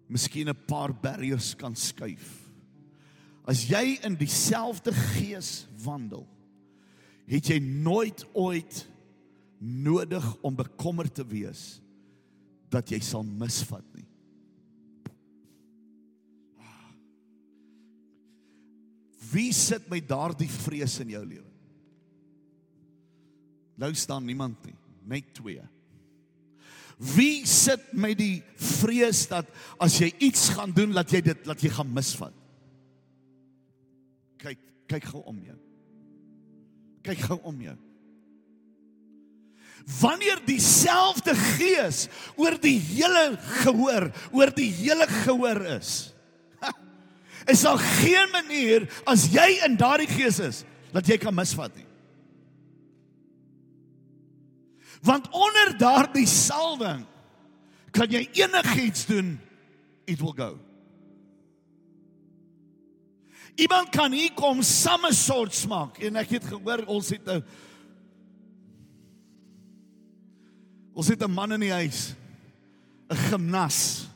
miskien 0.07 0.49
'n 0.49 0.67
paar 0.69 0.93
barriers 0.95 1.55
kan 1.55 1.75
skuif. 1.75 2.47
As 3.47 3.65
jy 3.67 3.99
in 4.05 4.15
dieselfde 4.15 4.93
gees 4.93 5.67
wandel, 5.83 6.27
het 7.27 7.47
jy 7.47 7.59
nooit 7.59 8.25
ooit 8.35 8.87
nodig 9.59 10.37
om 10.43 10.55
bekommerd 10.55 11.15
te 11.15 11.27
wees 11.27 11.81
dat 12.71 12.91
jy 12.91 13.01
sal 13.01 13.23
misvat 13.23 13.85
nie. 13.95 14.07
Wie 19.33 19.53
sit 19.53 19.89
met 19.91 20.07
daardie 20.09 20.51
vrees 20.51 21.01
in 21.01 21.11
jou 21.11 21.25
lewe? 21.25 21.56
Nou 23.77 23.93
staan 23.95 24.25
niemand 24.25 24.63
nie, 24.65 24.77
net 25.05 25.35
twee. 25.37 25.63
Wie 26.97 27.45
sit 27.49 27.91
met 27.93 28.17
die 28.17 28.41
vrees 28.57 29.27
dat 29.29 29.49
as 29.83 29.99
jy 30.01 30.09
iets 30.25 30.49
gaan 30.57 30.73
doen, 30.73 30.95
dat 30.97 31.13
jy 31.13 31.21
dit 31.27 31.49
laat 31.49 31.61
jy 31.61 31.71
gaan 31.77 31.91
misvat? 31.93 32.33
Kyk, 34.41 34.61
kyk 34.89 35.11
gou 35.13 35.21
om 35.29 35.43
jou. 35.45 35.59
Kyk 37.05 37.21
gou 37.29 37.39
om 37.45 37.61
jou. 37.61 37.77
Wanneer 40.01 40.41
dieselfde 40.49 41.37
gees 41.37 42.07
oor 42.41 42.57
die 42.59 42.79
hele 42.81 43.37
gehoor, 43.63 44.09
oor 44.35 44.51
die 44.57 44.73
hele 44.81 45.07
gehoor 45.23 45.61
is. 45.77 45.93
Is 47.47 47.63
daar 47.63 47.79
geen 47.79 48.33
manier 48.33 48.89
as 49.07 49.29
jy 49.31 49.47
in 49.69 49.77
daardie 49.79 50.09
gees 50.11 50.41
is 50.43 50.65
dat 50.91 51.07
jy 51.07 51.21
kan 51.23 51.37
misvat 51.37 51.77
nie. 51.77 51.87
Want 55.07 55.29
onder 55.31 55.75
daardie 55.79 56.27
salwing 56.27 57.05
kan 57.95 58.11
jy 58.11 58.27
enigiets 58.43 59.07
doen, 59.09 59.37
it 60.05 60.21
will 60.21 60.35
go. 60.37 60.57
Iemand 63.57 63.89
kan 63.95 64.13
hier 64.13 64.35
kom 64.37 64.61
same 64.67 65.13
soort 65.17 65.57
maak 65.71 66.01
en 66.05 66.19
ek 66.21 66.35
het 66.37 66.49
gehoor 66.51 66.83
ons 66.93 67.09
het 67.15 67.25
'n 67.25 67.45
ons 70.93 71.09
het 71.09 71.23
'n 71.23 71.31
man 71.31 71.53
in 71.53 71.61
die 71.61 71.73
huis 71.73 72.15
'n 73.09 73.17
gimnas 73.31 74.09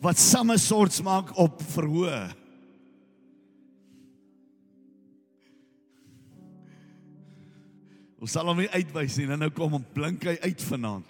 wat 0.00 0.18
same 0.18 0.58
soort 0.58 1.02
maak 1.02 1.36
op 1.38 1.62
verhoog. 1.62 2.45
Ons 8.26 8.34
sal 8.34 8.48
hom 8.50 8.58
nie 8.58 8.66
uitwys 8.74 9.20
nie, 9.20 9.28
nou 9.38 9.46
kom 9.54 9.76
hom 9.76 9.84
blink 9.94 10.24
hy 10.26 10.32
uit 10.42 10.62
vanaand. 10.66 11.06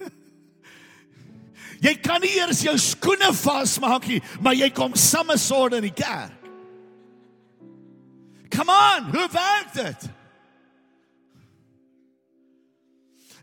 Jy 1.84 1.92
kan 2.00 2.24
nie 2.24 2.30
eers 2.38 2.62
jou 2.64 2.72
skoene 2.80 3.28
vasmaak 3.36 4.08
nie, 4.08 4.22
maar 4.40 4.56
jy 4.56 4.70
kom 4.72 4.96
samme 4.96 5.36
soort 5.36 5.76
in 5.76 5.84
die 5.84 5.92
kerk. 5.92 6.32
Come 8.56 8.72
on, 8.72 9.12
hoe 9.12 9.28
werk 9.36 9.76
dit? 9.76 10.08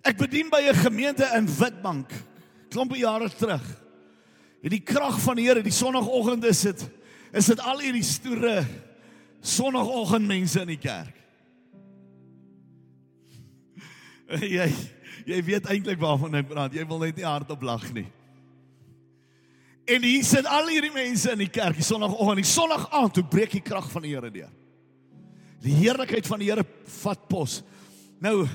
Ek 0.09 0.17
bedien 0.17 0.49
by 0.49 0.73
'n 0.73 0.81
gemeente 0.81 1.29
in 1.37 1.45
Witbank 1.45 2.09
klompe 2.73 2.97
jare 2.97 3.29
terug. 3.29 3.61
En 4.65 4.73
die 4.73 4.81
krag 4.81 5.21
van 5.21 5.37
die 5.37 5.45
Here, 5.45 5.61
die 5.61 5.69
sonoggend 5.69 6.49
is 6.49 6.65
dit 6.65 6.89
is 7.29 7.45
dit 7.45 7.59
al 7.61 7.77
hierdie 7.77 8.01
stoere 8.01 8.65
sonoggend 9.41 10.27
mense 10.27 10.61
in 10.61 10.71
die 10.73 10.79
kerk. 10.81 11.15
Jy 14.59 14.69
jy 15.29 15.41
weet 15.45 15.67
eintlik 15.69 15.99
waarvan 16.01 16.39
ek 16.39 16.47
praat. 16.49 16.73
Jy 16.73 16.85
wil 16.89 17.03
net 17.03 17.17
nie 17.19 17.27
hardop 17.27 17.61
lag 17.65 17.83
nie. 17.93 18.07
En 19.89 20.05
hier 20.05 20.23
sit 20.25 20.47
al 20.49 20.69
hierdie 20.69 20.93
mense 20.93 21.31
in 21.33 21.43
die 21.43 21.51
kerk, 21.53 21.77
die 21.77 21.85
sonoggend, 21.85 22.41
die 22.41 22.47
sonnig 22.47 22.85
aand, 22.93 23.13
toe 23.17 23.25
breek 23.25 23.53
die 23.57 23.63
krag 23.65 23.89
van 23.91 24.05
die 24.05 24.13
Here 24.13 24.31
deur. 24.33 24.49
Die 25.61 25.75
heerlikheid 25.81 26.27
van 26.29 26.41
die 26.41 26.49
Here 26.49 26.65
vat 27.01 27.27
pos. 27.29 27.59
Nou 28.21 28.47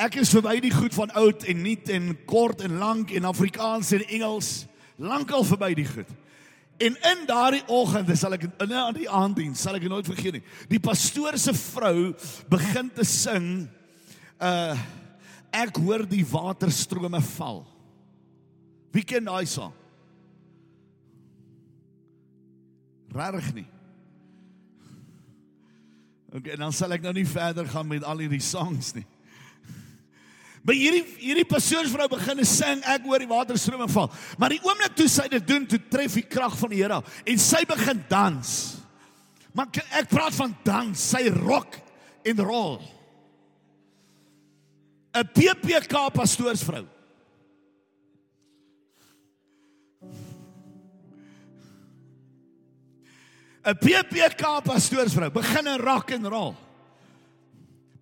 ek 0.00 0.16
is 0.22 0.30
verby 0.32 0.56
die 0.64 0.72
goed 0.72 0.94
van 0.96 1.10
oud 1.20 1.44
en 1.50 1.58
nuut 1.62 1.90
en 1.92 2.12
kort 2.26 2.62
en 2.64 2.78
lank 2.80 3.10
en 3.12 3.26
Afrikaans 3.28 3.90
en 3.92 4.06
Engels, 4.08 4.64
lankal 4.96 5.44
verby 5.44 5.74
die 5.76 5.88
goed. 5.88 6.08
En 6.82 6.96
in 7.12 7.26
daardie 7.28 7.62
oggend, 7.70 8.10
sal 8.18 8.34
ek 8.34 8.48
in 8.48 8.72
aan 8.74 8.96
die 8.96 9.10
aanddiens, 9.10 9.60
sal 9.62 9.78
ek 9.78 9.86
nooit 9.90 10.08
vergeet 10.08 10.38
nie. 10.38 10.44
Die 10.72 10.80
pastoor 10.82 11.38
se 11.38 11.54
vrou 11.54 12.12
begin 12.50 12.90
te 12.94 13.06
sing 13.06 13.68
uh 14.42 14.74
ek 15.52 15.76
hoor 15.76 16.06
die 16.08 16.24
waterstrome 16.24 17.20
val. 17.34 17.58
Wie 18.88 19.04
ken 19.04 19.26
daai 19.28 19.44
sang? 19.44 19.74
Rarig 23.12 23.50
nie. 23.52 23.66
Okay, 26.32 26.56
dan 26.56 26.72
sal 26.72 26.96
ek 26.96 27.04
nou 27.04 27.12
nie 27.12 27.26
verder 27.28 27.68
gaan 27.68 27.90
met 27.90 28.06
al 28.08 28.24
hierdie 28.24 28.40
songs 28.40 28.94
nie. 28.96 29.04
Maar 30.62 30.78
hierdie 30.78 31.02
hierdie 31.18 31.46
pasoorsvrou 31.48 32.06
begin 32.12 32.44
sing, 32.46 32.82
ek 32.86 33.02
hoor 33.08 33.22
die 33.24 33.30
waterstrome 33.30 33.88
val. 33.90 34.10
Maar 34.38 34.54
die 34.54 34.62
oomblik 34.62 34.94
toe 34.94 35.08
sy 35.10 35.26
dit 35.32 35.46
doen, 35.46 35.66
toe 35.66 35.80
tref 35.90 36.14
die 36.20 36.26
krag 36.26 36.54
van 36.58 36.70
die 36.70 36.82
Here 36.82 37.00
en 37.02 37.42
sy 37.42 37.64
begin 37.66 38.04
dans. 38.10 38.52
Maar 39.52 39.82
ek 39.98 40.08
praat 40.12 40.36
van 40.38 40.54
dans, 40.64 41.02
sy 41.12 41.26
rock 41.42 41.80
en 42.24 42.44
roll. 42.46 42.78
'n 45.12 45.28
PPK 45.28 46.08
pastoorsvrou. 46.14 46.86
'n 53.62 53.78
PPK 53.78 54.62
pastoorsvrou 54.64 55.30
begin 55.30 55.68
'n 55.68 55.80
rock 55.82 56.12
and 56.12 56.26
roll. 56.26 56.56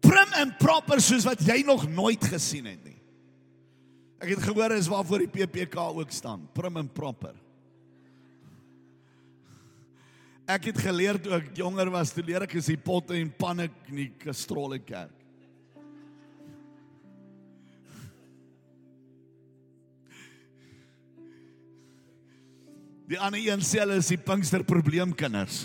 Prim 0.01 0.33
en 0.41 0.55
proper 0.61 1.03
soos 1.05 1.27
wat 1.29 1.43
jy 1.45 1.61
nog 1.67 1.85
nooit 1.89 2.25
gesien 2.33 2.67
het 2.71 2.81
nie. 2.85 2.97
Ek 4.21 4.35
het 4.35 4.43
gehoor 4.45 4.75
is 4.77 4.89
waarvoor 4.91 5.25
die 5.25 5.33
PPK 5.33 5.77
ook 5.97 6.11
staan, 6.13 6.43
prim 6.53 6.77
en 6.77 6.89
proper. 6.93 7.33
Ek 10.51 10.67
het 10.73 10.81
geleer 10.83 11.17
toe 11.23 11.37
ek 11.39 11.55
jonger 11.57 11.89
was, 11.95 12.13
toe 12.13 12.25
leer 12.27 12.45
ek 12.45 12.59
is 12.59 12.69
die 12.69 12.81
potte 12.81 13.15
en 13.17 13.31
panne 13.33 13.71
in 13.89 14.03
die 14.03 14.11
kastrolle 14.21 14.81
kerk. 14.83 15.17
Die 23.11 23.19
ander 23.19 23.41
een 23.43 23.63
sê 23.67 23.81
hulle 23.83 23.97
is 23.99 24.11
die 24.13 24.21
Pinkster 24.21 24.63
probleemkinders. 24.63 25.65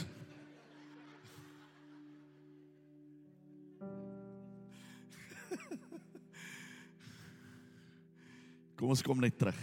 Kom 8.86 8.92
ons 8.94 9.02
kom 9.02 9.18
net 9.18 9.34
terug. 9.34 9.58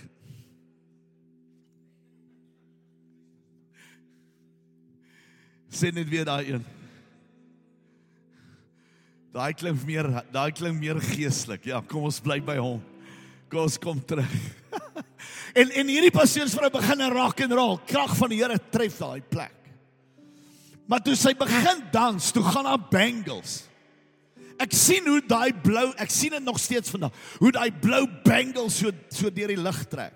Sê 5.70 5.92
net 5.94 6.08
weer 6.10 6.26
daai 6.26 6.48
een. 6.48 6.64
Daai 9.30 9.52
klink 9.54 9.86
meer, 9.86 10.10
daai 10.34 10.50
klink 10.50 10.74
meer 10.82 10.98
geestelik. 11.12 11.70
Ja, 11.70 11.78
kom 11.86 12.10
ons 12.10 12.18
bly 12.18 12.40
by 12.42 12.58
hom. 12.58 12.82
Kom 13.46 13.68
ons 13.68 13.78
kom 13.78 14.02
terug. 14.02 14.34
En 15.54 15.68
en 15.70 15.90
hierdie 15.92 16.10
pasiersvrou 16.10 16.72
begin 16.72 17.02
'n 17.04 17.12
rock 17.12 17.44
and 17.44 17.52
roll. 17.54 17.76
Krag 17.86 18.16
van 18.18 18.30
die 18.32 18.40
Here 18.40 18.58
tref 18.72 18.96
daai 18.98 19.20
plek. 19.20 19.54
Maar 20.88 21.02
toe 21.04 21.14
sy 21.14 21.30
begin 21.38 21.84
dans, 21.92 22.32
toe 22.32 22.42
gaan 22.42 22.66
haar 22.66 22.88
bangles. 22.90 23.68
Ek 24.62 24.74
sien 24.76 25.06
hoe 25.10 25.20
daai 25.26 25.52
blou, 25.64 25.88
ek 26.00 26.12
sien 26.12 26.34
dit 26.36 26.44
nog 26.44 26.60
steeds 26.62 26.92
vandag, 26.94 27.14
hoe 27.42 27.50
daai 27.54 27.70
blou 27.82 28.04
bangles 28.22 28.78
so 28.78 28.92
so 29.10 29.30
deur 29.34 29.50
die 29.50 29.60
lug 29.60 29.80
trek. 29.90 30.14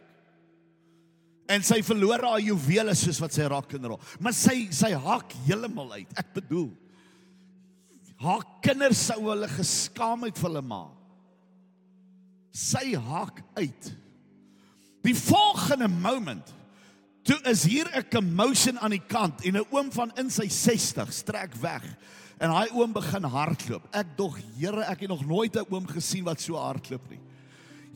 En 1.50 1.62
sy 1.62 1.78
verloor 1.86 2.24
haar 2.26 2.42
juwele 2.42 2.94
soos 2.98 3.20
wat 3.22 3.34
sy 3.34 3.46
rak 3.50 3.70
en 3.78 3.92
rol. 3.92 4.00
Maar 4.22 4.34
sy 4.34 4.66
sy 4.74 4.90
hak 4.98 5.34
heeltemal 5.46 5.92
uit. 5.94 6.10
Ek 6.18 6.34
bedoel 6.40 6.72
haar 8.16 8.44
kinders 8.64 9.02
sou 9.10 9.18
hulle 9.26 9.48
geskaam 9.52 10.22
het 10.24 10.38
vir 10.40 10.48
hulle 10.48 10.62
ma. 10.64 10.86
Sy 12.56 12.94
hak 12.96 13.42
uit. 13.58 13.90
Die 15.04 15.14
volgende 15.14 15.90
moment 15.92 16.54
toe 17.26 17.36
is 17.50 17.64
hier 17.66 17.86
'n 17.92 18.08
commotion 18.10 18.78
aan 18.78 18.94
die 18.96 19.06
kant 19.06 19.44
en 19.44 19.56
'n 19.56 19.66
oom 19.70 19.92
van 19.92 20.12
in 20.16 20.30
sy 20.30 20.48
60 20.48 21.12
strek 21.12 21.54
weg 21.60 21.84
en 22.38 22.52
hy 22.52 22.66
oom 22.76 22.92
begin 22.92 23.24
hardloop. 23.32 23.86
Ek 23.96 24.16
dog, 24.16 24.36
Here, 24.58 24.84
ek 24.84 25.06
het 25.06 25.08
nog 25.08 25.26
nooit 25.26 25.56
'n 25.56 25.66
oom 25.70 25.86
gesien 25.86 26.24
wat 26.24 26.40
so 26.40 26.56
hardloop 26.56 27.10
nie. 27.10 27.20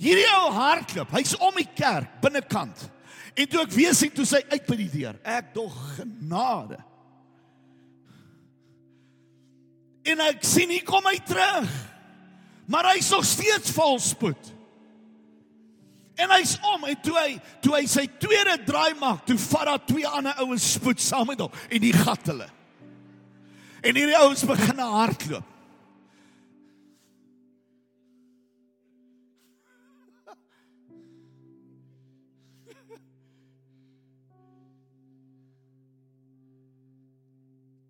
Hierdie 0.01 0.29
ou 0.33 0.53
hardloop, 0.53 1.11
hy's 1.11 1.37
om 1.37 1.55
die 1.55 1.69
kerk 1.75 2.21
binnekant. 2.23 2.91
En 3.37 3.47
toe 3.47 3.61
ek 3.63 3.73
weer 3.73 3.95
sien 3.95 4.11
toe 4.11 4.25
sy 4.25 4.41
uit 4.51 4.67
by 4.67 4.77
die 4.77 4.91
deur. 4.91 5.19
Ek 5.25 5.55
dog 5.55 5.75
genade. 5.97 6.79
En 10.05 10.21
ek 10.21 10.45
sien 10.45 10.71
hy 10.71 10.81
kom 10.81 11.05
hy 11.05 11.19
terug. 11.19 11.69
Maar 12.67 12.95
hy's 12.95 13.11
nog 13.11 13.25
steeds 13.25 13.71
vol 13.71 13.99
spoed. 13.99 14.53
En 16.21 16.31
hy's 16.31 16.57
om 16.75 16.85
en 16.85 16.97
toe 17.01 17.17
hy 17.17 17.41
toe 17.65 17.75
hy 17.75 17.85
sy 17.87 18.07
tweede 18.21 18.59
draai 18.67 18.95
maak, 19.01 19.25
toe 19.27 19.39
vat 19.41 19.69
daar 19.71 19.85
twee 19.87 20.09
ander 20.09 20.37
ouens 20.45 20.73
spoed 20.75 21.01
saam 21.01 21.31
met 21.33 21.41
hom 21.41 21.53
en 21.71 21.81
die 21.81 21.95
gat 21.97 22.27
hulle. 22.29 22.49
En 23.81 23.97
hierdie 23.97 24.19
ouens 24.19 24.43
begin 24.45 24.83
hardloop. 24.85 25.57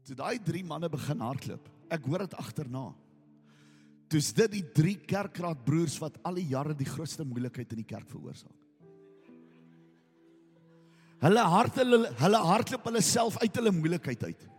Toe 0.07 0.17
daai 0.19 0.39
drie 0.43 0.63
manne 0.67 0.91
begin 0.91 1.21
hardloop. 1.23 1.67
Ek 1.91 2.07
hoor 2.07 2.25
dit 2.27 2.39
agterna. 2.39 2.89
Dis 4.11 4.33
dit 4.35 4.51
die 4.57 4.65
drie 4.75 4.97
kerkraadbroers 5.11 5.99
wat 6.03 6.17
al 6.27 6.39
die 6.39 6.49
jare 6.51 6.75
die 6.75 6.89
grootste 6.89 7.27
moeilikheid 7.27 7.77
in 7.77 7.83
die 7.83 7.91
kerk 7.91 8.11
veroorsaak. 8.11 8.57
Hulle 11.21 11.43
hart 11.53 11.77
hulle 11.83 12.09
hulle 12.23 12.41
hardloop 12.49 12.89
hulle 12.89 13.03
self 13.05 13.37
uit 13.43 13.59
hulle 13.61 13.75
moeilikheid 13.77 14.25
uit. 14.31 14.50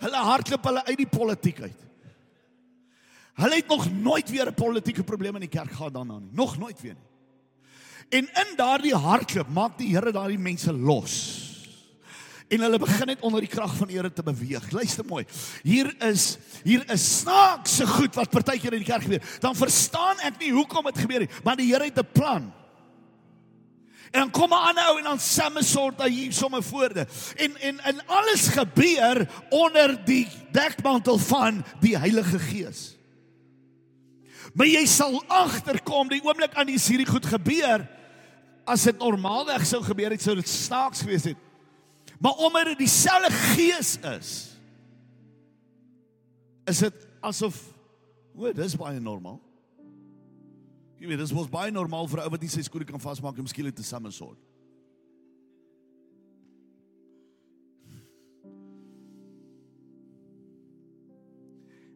Hulle 0.00 0.24
hardloop 0.30 0.64
hulle 0.64 0.84
uit 0.84 0.96
die 0.96 1.10
politiek 1.10 1.60
uit. 1.60 1.86
Hulle 3.40 3.60
het 3.60 3.68
nog 3.68 3.86
nooit 3.92 4.30
weer 4.30 4.46
'n 4.46 4.54
politieke 4.54 5.04
probleem 5.04 5.34
in 5.34 5.48
die 5.48 5.58
kerk 5.58 5.72
gehad 5.72 5.94
daarna 5.94 6.18
nie. 6.18 6.30
Nog 6.32 6.58
nooit 6.58 6.80
weer 6.80 6.94
nie. 6.94 7.08
En 8.10 8.26
in 8.26 8.56
daardie 8.56 8.94
hardloop 8.94 9.48
maak 9.48 9.78
die 9.78 9.94
Here 9.94 10.12
daardie 10.12 10.38
mense 10.38 10.72
los 10.72 11.46
en 12.50 12.64
hulle 12.64 12.80
begin 12.82 13.12
net 13.12 13.20
onder 13.26 13.44
die 13.44 13.50
krag 13.50 13.72
van 13.78 13.90
die 13.90 13.96
Here 13.96 14.10
te 14.12 14.24
beweeg. 14.26 14.70
Luister 14.74 15.06
mooi. 15.06 15.24
Hier 15.62 15.92
is 16.02 16.38
hier 16.66 16.82
is 16.90 17.04
snaakse 17.20 17.86
goed 17.86 18.16
wat 18.18 18.32
partykeer 18.32 18.74
in 18.74 18.82
die 18.82 18.88
kerk 18.88 19.06
gebeur. 19.06 19.22
Dan 19.42 19.54
verstaan 19.54 20.18
ek 20.26 20.40
nie 20.42 20.50
hoekom 20.54 20.88
dit 20.90 20.98
gebeur 21.04 21.24
nie, 21.24 21.30
maar 21.46 21.58
die 21.60 21.68
Here 21.70 21.86
het 21.86 21.98
'n 21.98 22.12
plan. 22.12 22.52
En 24.10 24.20
dan 24.20 24.30
kom 24.30 24.50
'n 24.50 24.66
ander 24.68 24.86
ou 24.88 24.98
en 24.98 25.04
dan 25.04 25.20
same 25.20 25.62
soort 25.62 26.02
hy 26.02 26.10
hier 26.10 26.32
sommer 26.32 26.62
voorde. 26.62 27.06
En 27.36 27.56
en 27.60 27.80
en 27.80 28.06
alles 28.06 28.48
gebeur 28.48 29.28
onder 29.48 30.04
die 30.04 30.28
dekmantel 30.50 31.18
van 31.18 31.64
die 31.80 31.98
Heilige 31.98 32.38
Gees. 32.38 32.96
Maar 34.54 34.66
jy 34.66 34.86
sal 34.86 35.22
agterkom 35.26 36.08
die 36.08 36.22
oomblik 36.24 36.54
aan 36.54 36.66
die 36.66 36.78
hierdie 36.78 37.06
goed 37.06 37.26
gebeur 37.26 37.86
as 38.64 38.82
dit 38.82 38.98
normaalweg 38.98 39.66
sou 39.66 39.82
gebeur 39.82 40.10
het 40.10 40.22
sou 40.22 40.34
dit 40.34 40.48
snaaks 40.48 41.00
gewees 41.00 41.24
het. 41.24 41.38
Maar 42.20 42.32
omdat 42.32 42.64
dit 42.64 42.78
dieselfde 42.78 43.30
gees 43.30 43.96
is, 44.18 44.30
is 46.64 46.78
dit 46.78 47.06
asof 47.20 47.56
o, 48.36 48.52
dis 48.52 48.76
baie 48.76 49.00
normaal. 49.00 49.40
Jy 51.00 51.08
weet, 51.08 51.22
dis 51.22 51.32
mos 51.32 51.48
baie 51.48 51.72
normaal 51.72 52.08
vir 52.12 52.20
'n 52.20 52.26
ou 52.28 52.30
wat 52.30 52.42
nie 52.42 52.52
sy 52.52 52.60
skoene 52.60 52.84
kan 52.84 53.00
vasmaak 53.00 53.36
miskien 53.40 53.64
het 53.64 53.78
'n 53.78 53.82
somersault. 53.82 54.38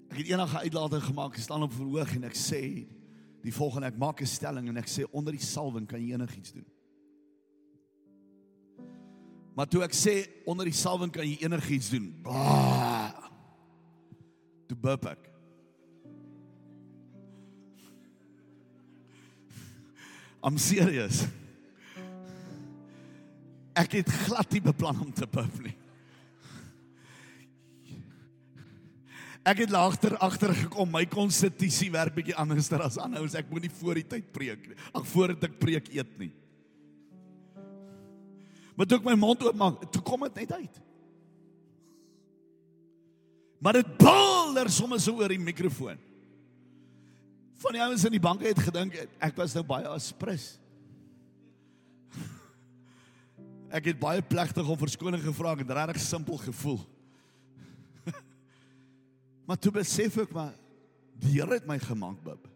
Ek 0.09 0.19
het 0.19 0.29
eendag 0.29 0.55
'n 0.55 0.65
uitlating 0.65 1.03
gemaak, 1.03 1.37
staan 1.37 1.63
op 1.63 1.73
verhoog 1.73 2.15
en 2.15 2.25
ek 2.25 2.35
sê 2.35 2.89
die 3.43 3.53
volgende 3.53 3.89
ek 3.89 3.99
maak 3.99 4.23
'n 4.23 4.27
stelling 4.27 4.69
en 4.69 4.77
ek 4.77 4.89
sê 4.89 5.05
onder 5.13 5.33
die 5.33 5.43
salwing 5.43 5.87
kan 5.87 6.01
jy 6.01 6.15
enigiets 6.15 6.53
doen. 6.53 6.67
Maar 9.55 9.67
toe 9.69 9.83
ek 9.83 9.93
sê 9.93 10.27
onder 10.47 10.65
die 10.65 10.73
salwing 10.73 11.13
kan 11.13 11.29
jy 11.29 11.37
enigiets 11.45 11.91
doen. 11.91 12.23
Bah, 12.23 13.13
toe 14.67 14.77
bup 14.77 15.05
ek. 15.05 15.34
I'm 20.45 20.61
serious. 20.61 21.25
Ek 23.75 23.97
het 23.97 24.11
glad 24.27 24.53
nie 24.53 24.63
beplan 24.63 25.01
om 25.01 25.11
te 25.13 25.27
bup 25.27 25.57
nie. 25.65 25.73
Ek 29.45 29.65
het 29.65 29.73
later 29.73 30.15
agter 30.25 30.55
gekom 30.57 30.89
my 30.93 31.03
konstitusie 31.09 31.91
werk 31.93 32.15
bietjie 32.17 32.37
anders 32.37 32.71
as 32.73 33.01
ander 33.01 33.25
ouens. 33.25 33.37
Ek 33.37 33.51
moenie 33.51 33.73
voor 33.81 34.01
die 34.01 34.07
tyd 34.15 34.31
preek 34.33 34.71
nie. 34.71 34.79
Ag 34.93 35.05
voordat 35.09 35.49
ek 35.49 35.59
preek 35.61 35.91
eet 35.93 36.15
nie. 36.21 36.31
Maar 38.75 38.89
toe 38.89 38.99
ek 38.99 39.07
my 39.07 39.17
mond 39.19 39.45
oopmaak, 39.45 39.85
toe 39.93 40.03
kom 40.05 40.25
dit 40.27 40.43
net 40.43 40.55
uit. 40.57 40.81
Maar 43.65 43.81
dit 43.81 43.93
bulder 44.01 44.69
sommer 44.73 45.01
so 45.01 45.21
oor 45.21 45.33
die 45.33 45.41
mikrofoon. 45.41 46.01
Van 47.65 47.73
die 47.73 47.83
ouens 47.83 48.05
in 48.05 48.13
die 48.13 48.23
banke 48.23 48.47
het 48.49 48.61
gedink 48.61 48.97
ek 49.25 49.39
was 49.41 49.55
nou 49.57 49.65
baie 49.67 49.89
aspres. 49.89 50.55
Ek 53.75 53.89
het 53.89 53.99
baie 53.99 54.23
plegtig 54.23 54.69
om 54.69 54.79
verskoning 54.79 55.23
gevra 55.25 55.57
en 55.57 55.73
regtig 55.81 56.03
simpel 56.05 56.37
gevoel. 56.45 56.79
maar 59.49 59.59
toe 59.59 59.73
besef 59.81 60.21
ek 60.27 60.35
maar 60.37 60.53
die 61.19 61.39
Here 61.39 61.57
het 61.57 61.67
my 61.67 61.79
gemaak, 61.81 62.21
bib. 62.27 62.49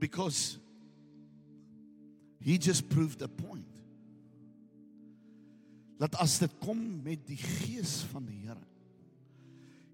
Because 0.00 0.58
He 2.44 2.58
just 2.58 2.90
proved 2.90 3.22
a 3.22 3.28
point. 3.28 3.64
Dat 5.96 6.16
as 6.20 6.36
dit 6.42 6.52
kom 6.60 6.76
met 7.02 7.22
die 7.24 7.38
gees 7.40 8.02
van 8.10 8.26
die 8.28 8.42
Here, 8.44 8.60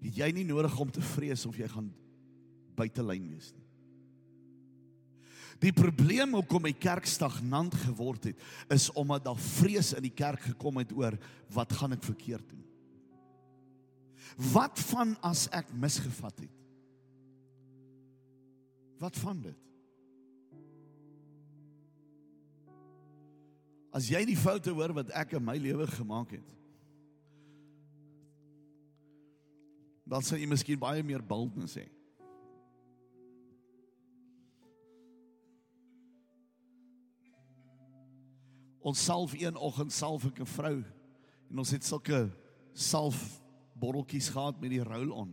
het 0.01 0.21
jy 0.23 0.31
nie 0.35 0.45
nodig 0.47 0.77
om 0.79 0.91
te 0.91 1.03
vrees 1.13 1.45
of 1.45 1.57
jy 1.57 1.67
gaan 1.69 1.91
buite 2.77 3.03
lyn 3.05 3.27
wees 3.29 3.51
nie. 3.53 3.67
Die 5.61 5.73
probleem 5.77 6.33
hoekom 6.33 6.65
die 6.65 6.77
kerk 6.77 7.05
stagnant 7.05 7.75
geword 7.83 8.31
het, 8.31 8.39
is 8.73 8.87
omdat 8.97 9.27
daar 9.27 9.37
vrees 9.37 9.91
in 9.93 10.07
die 10.07 10.15
kerk 10.15 10.41
gekom 10.49 10.79
het 10.81 10.93
oor 10.97 11.17
wat 11.53 11.75
gaan 11.77 11.93
ek 11.93 12.05
verkeerd 12.07 12.47
doen? 12.49 12.63
Wat 14.51 14.79
van 14.89 15.13
as 15.27 15.45
ek 15.53 15.69
misgevat 15.77 16.47
het? 16.47 16.57
Wat 19.01 19.17
van 19.21 19.43
dit? 19.43 19.57
As 23.91 24.07
jy 24.09 24.23
die 24.25 24.39
foute 24.39 24.71
hoor 24.73 24.95
wat 24.95 25.11
ek 25.19 25.35
in 25.37 25.45
my 25.45 25.57
lewe 25.59 25.85
gemaak 25.91 26.37
het, 26.37 26.60
dan 30.11 30.23
sal 30.27 30.41
jy 30.41 30.47
miskien 30.51 30.79
baie 30.79 31.03
meer 31.07 31.23
boldness 31.23 31.77
hê. 31.79 31.85
Ons 38.81 39.03
salf 39.05 39.35
een 39.37 39.55
oggend 39.55 39.93
salf 39.95 40.25
ek 40.27 40.41
'n 40.41 40.49
vrou 40.57 40.83
en 41.51 41.59
ons 41.63 41.71
het 41.71 41.83
sulke 41.83 42.27
salf 42.73 43.39
botteltjies 43.79 44.29
gehad 44.29 44.59
met 44.59 44.71
die 44.71 44.83
roll-on. 44.83 45.31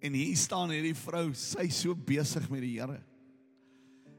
En 0.00 0.12
hier 0.12 0.36
staan 0.36 0.70
hierdie 0.70 0.94
vrou, 0.94 1.32
sy 1.32 1.68
so 1.68 1.94
besig 1.94 2.50
met 2.50 2.60
die 2.60 2.78
Here. 2.78 3.02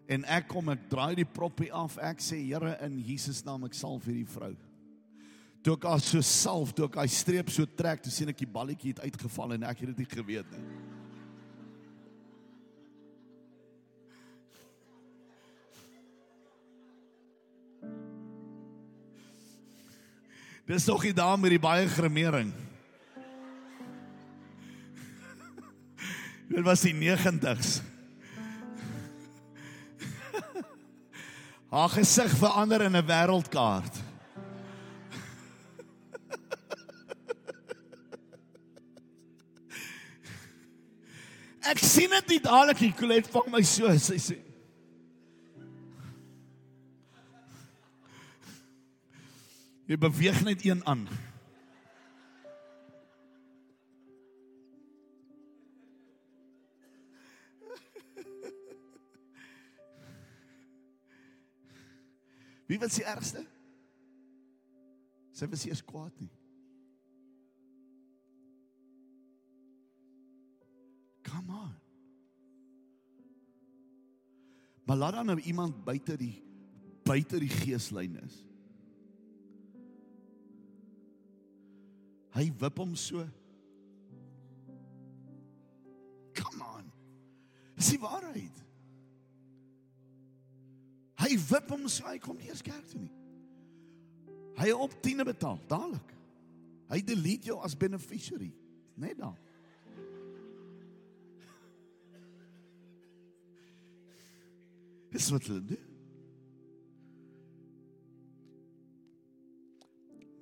En 0.07 0.25
ek 0.25 0.47
kom 0.47 0.69
ek 0.69 0.89
draai 0.89 1.15
die 1.15 1.25
proppie 1.25 1.71
af. 1.73 1.97
Ek 1.97 2.19
sê 2.19 2.37
Here 2.37 2.77
in 2.81 2.99
Jesus 2.99 3.43
naam 3.45 3.65
ek 3.65 3.73
salf 3.73 4.05
hierdie 4.05 4.29
vrou. 4.29 4.55
Toe 5.65 5.73
ek 5.73 5.85
haar 5.89 6.01
so 6.05 6.21
salf, 6.21 6.75
toe 6.77 6.85
ek 6.85 6.99
hy 7.01 7.07
streep 7.09 7.47
so 7.49 7.65
trek, 7.65 8.03
toe 8.05 8.11
sien 8.13 8.29
ek 8.29 8.37
die 8.37 8.45
balletjie 8.45 8.91
het 8.93 9.01
uitgeval 9.01 9.55
en 9.55 9.65
ek 9.65 9.79
het 9.81 9.95
dit 9.95 10.03
nie 10.03 10.11
geweet 10.11 10.51
nie. 10.53 10.65
Dis 20.69 20.85
nog 20.85 21.01
die 21.01 21.17
dame 21.17 21.41
met 21.45 21.57
die 21.57 21.61
baie 21.61 21.89
gremering. 21.89 22.53
was 26.65 26.85
die 26.85 26.93
90s. 26.93 27.81
Haar 31.73 31.89
gesig 31.89 32.33
verander 32.37 32.81
in 32.81 32.97
'n 32.97 33.05
wêreldkaart. 33.05 34.04
Sien 41.95 42.11
dit 42.11 42.35
nie 42.35 42.41
dadelik 42.43 42.81
nie. 42.83 42.91
Colet 42.97 43.29
vang 43.31 43.47
my 43.53 43.63
so, 43.65 43.91
sy 44.01 44.19
sê. 44.21 44.39
Jy 49.85 49.97
beweeg 50.01 50.41
net 50.47 50.65
een 50.65 50.81
aan. 50.89 51.05
Wie 62.65 62.79
was 62.81 62.95
die 62.97 63.05
ergste? 63.05 63.43
Sy 65.37 65.45
was 65.51 65.67
eers 65.69 65.83
kwaad 65.85 66.15
nie. 66.17 66.31
Maar 74.85 74.97
laat 74.97 75.13
dan 75.13 75.25
nou 75.25 75.39
iemand 75.39 75.83
buite 75.83 76.17
die 76.17 76.43
buite 77.05 77.39
die 77.39 77.49
geeslyn 77.49 78.17
is. 78.23 78.37
Hy 82.35 82.49
wip 82.59 82.77
hom 82.81 82.95
so. 82.99 83.23
Come 86.35 86.65
on. 86.65 86.89
Dis 87.77 87.93
die 87.93 88.01
waarheid. 88.01 88.63
Hy 91.21 91.37
wip 91.49 91.71
hom 91.71 91.85
so, 91.87 92.05
hy 92.09 92.17
kom 92.21 92.37
nie 92.41 92.49
eens 92.51 92.65
kerk 92.65 92.89
toe 92.89 92.99
nie. 93.05 93.13
Hy 94.55 94.71
op 94.75 94.93
10 95.03 95.23
betaal 95.27 95.57
dadelik. 95.69 96.11
Hy 96.91 96.99
delete 97.03 97.49
jou 97.49 97.57
as 97.65 97.75
beneficiary, 97.77 98.51
net 98.99 99.17
dan. 99.19 99.33
Dis 105.15 105.29
wat 105.31 105.45
hulle 105.47 105.63
doen. 105.63 105.83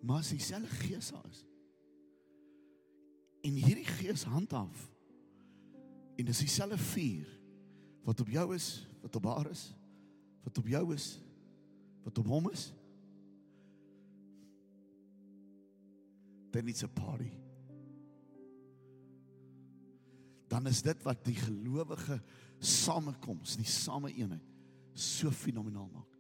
Maar 0.04 0.24
as 0.24 0.32
dieselfde 0.34 0.68
gees 0.82 1.12
daar 1.14 1.28
is. 1.30 1.44
En 3.46 3.60
hierdie 3.60 3.86
gees 3.86 4.24
handhaaf. 4.28 4.88
En 6.18 6.26
dis 6.26 6.42
dieselfde 6.42 6.78
vuur 6.78 7.30
wat 8.04 8.20
op 8.20 8.32
jou 8.34 8.48
is, 8.56 8.68
wat 9.02 9.16
op 9.16 9.28
haar 9.30 9.50
is, 9.52 9.70
wat 10.44 10.58
op 10.58 10.68
jou 10.68 10.94
is, 10.94 11.06
wat 12.04 12.18
op 12.20 12.28
hom 12.28 12.50
is. 12.50 12.66
Then 16.52 16.68
it's 16.68 16.84
a 16.84 16.88
party. 16.88 17.32
Dan 20.52 20.68
is 20.68 20.82
dit 20.86 21.06
wat 21.06 21.24
die 21.26 21.38
gelowige 21.38 22.20
samekoms, 22.60 23.56
die 23.58 23.70
same 23.70 24.12
eenheid 24.14 24.53
so 24.94 25.32
fenomenaal 25.32 25.90
maak. 25.94 26.14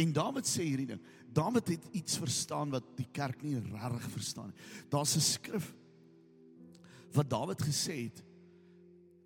En 0.00 0.12
Dawid 0.12 0.48
sê 0.48 0.64
hierdie 0.64 0.88
ding. 0.94 1.02
Dawid 1.32 1.68
het 1.74 1.86
iets 1.96 2.16
verstaan 2.20 2.72
wat 2.72 2.84
die 2.96 3.08
kerk 3.12 3.42
nie 3.44 3.58
regtig 3.60 4.08
verstaan 4.16 4.50
nie. 4.50 4.86
Daar's 4.88 5.16
'n 5.16 5.20
skrif 5.20 5.74
wat 7.12 7.30
Dawid 7.30 7.60
gesê 7.62 8.08
het 8.08 8.22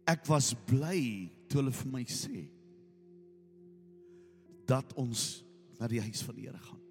ek 0.07 0.27
was 0.27 0.55
bly 0.67 1.31
toe 1.49 1.61
hulle 1.61 1.73
vir 1.73 1.93
my 1.93 2.05
sê 2.05 2.49
dat 4.67 4.93
ons 4.99 5.45
na 5.79 5.87
die 5.87 6.01
huis 6.01 6.23
van 6.23 6.35
die 6.35 6.47
Here 6.47 6.59
gaan. 6.59 6.83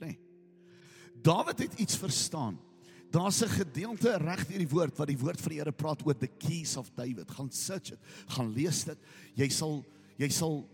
Nê. 0.00 0.06
Nee. 0.06 0.18
Dawid 1.22 1.58
het 1.58 1.78
iets 1.78 1.96
verstaan. 1.96 2.58
Daar's 3.12 3.42
'n 3.44 3.48
gedeelte 3.48 4.16
reg 4.16 4.46
deur 4.48 4.58
die 4.58 4.68
woord 4.68 4.96
wat 4.98 5.08
die 5.08 5.18
woord 5.18 5.40
van 5.40 5.50
die 5.50 5.58
Here 5.58 5.72
praat 5.72 6.06
oor 6.06 6.18
the 6.18 6.30
keys 6.38 6.76
of 6.76 6.90
David. 6.94 7.30
Gaan 7.30 7.50
search 7.50 7.90
dit, 7.90 7.98
gaan 8.26 8.52
lees 8.52 8.84
dit. 8.84 8.98
Jy 9.34 9.48
sal 9.48 9.84
jy 10.16 10.28
sal 10.28 10.68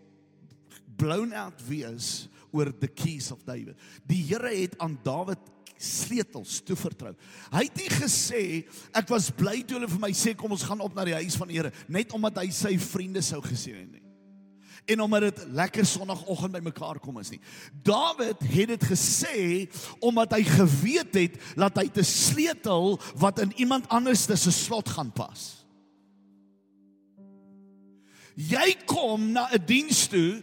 blown 0.96 1.32
out 1.32 1.60
wees 1.68 2.28
oor 2.50 2.72
the 2.78 2.88
keys 2.88 3.32
of 3.32 3.44
David. 3.44 3.76
Die 4.06 4.22
Here 4.22 4.54
het 4.54 4.78
aan 4.78 4.98
Dawid 5.02 5.38
sleutels 5.76 6.60
toevertrou. 6.62 7.14
Hy 7.50 7.64
het 7.64 7.76
nie 7.76 7.88
gesê 7.88 8.66
ek 8.92 9.08
was 9.08 9.30
bly 9.30 9.62
toe 9.62 9.78
hulle 9.78 9.88
vir 9.88 10.00
my 10.00 10.12
sê 10.12 10.34
kom 10.36 10.52
ons 10.52 10.62
gaan 10.62 10.80
op 10.80 10.94
na 10.94 11.04
die 11.04 11.14
huis 11.14 11.36
van 11.36 11.48
die 11.48 11.56
Here 11.56 11.72
net 11.88 12.12
omdat 12.12 12.36
hy 12.36 12.50
sy 12.50 12.78
vriende 12.78 13.22
sou 13.22 13.40
gesien 13.42 13.76
het 13.76 13.92
nie 13.92 14.07
en 14.88 15.00
omdat 15.04 15.20
dit 15.20 15.44
lekker 15.52 15.86
sonoggend 15.86 16.52
by 16.52 16.62
mekaar 16.64 16.98
kom 17.02 17.18
is 17.20 17.30
nie. 17.34 17.40
Dawid 17.84 18.40
het 18.40 18.72
dit 18.72 18.84
gesê 18.88 19.38
omdat 20.00 20.32
hy 20.32 20.42
geweet 20.48 21.14
het 21.14 21.38
dat 21.56 21.76
hy 21.76 21.86
'n 21.92 22.04
sleutel 22.04 23.00
wat 23.16 23.40
in 23.44 23.52
iemand 23.56 23.88
anders 23.88 24.24
se 24.24 24.50
slot 24.50 24.88
gaan 24.88 25.12
pas. 25.12 25.64
Jy 28.34 28.76
kom 28.86 29.32
na 29.32 29.48
'n 29.52 29.64
diens 29.66 30.06
toe 30.06 30.42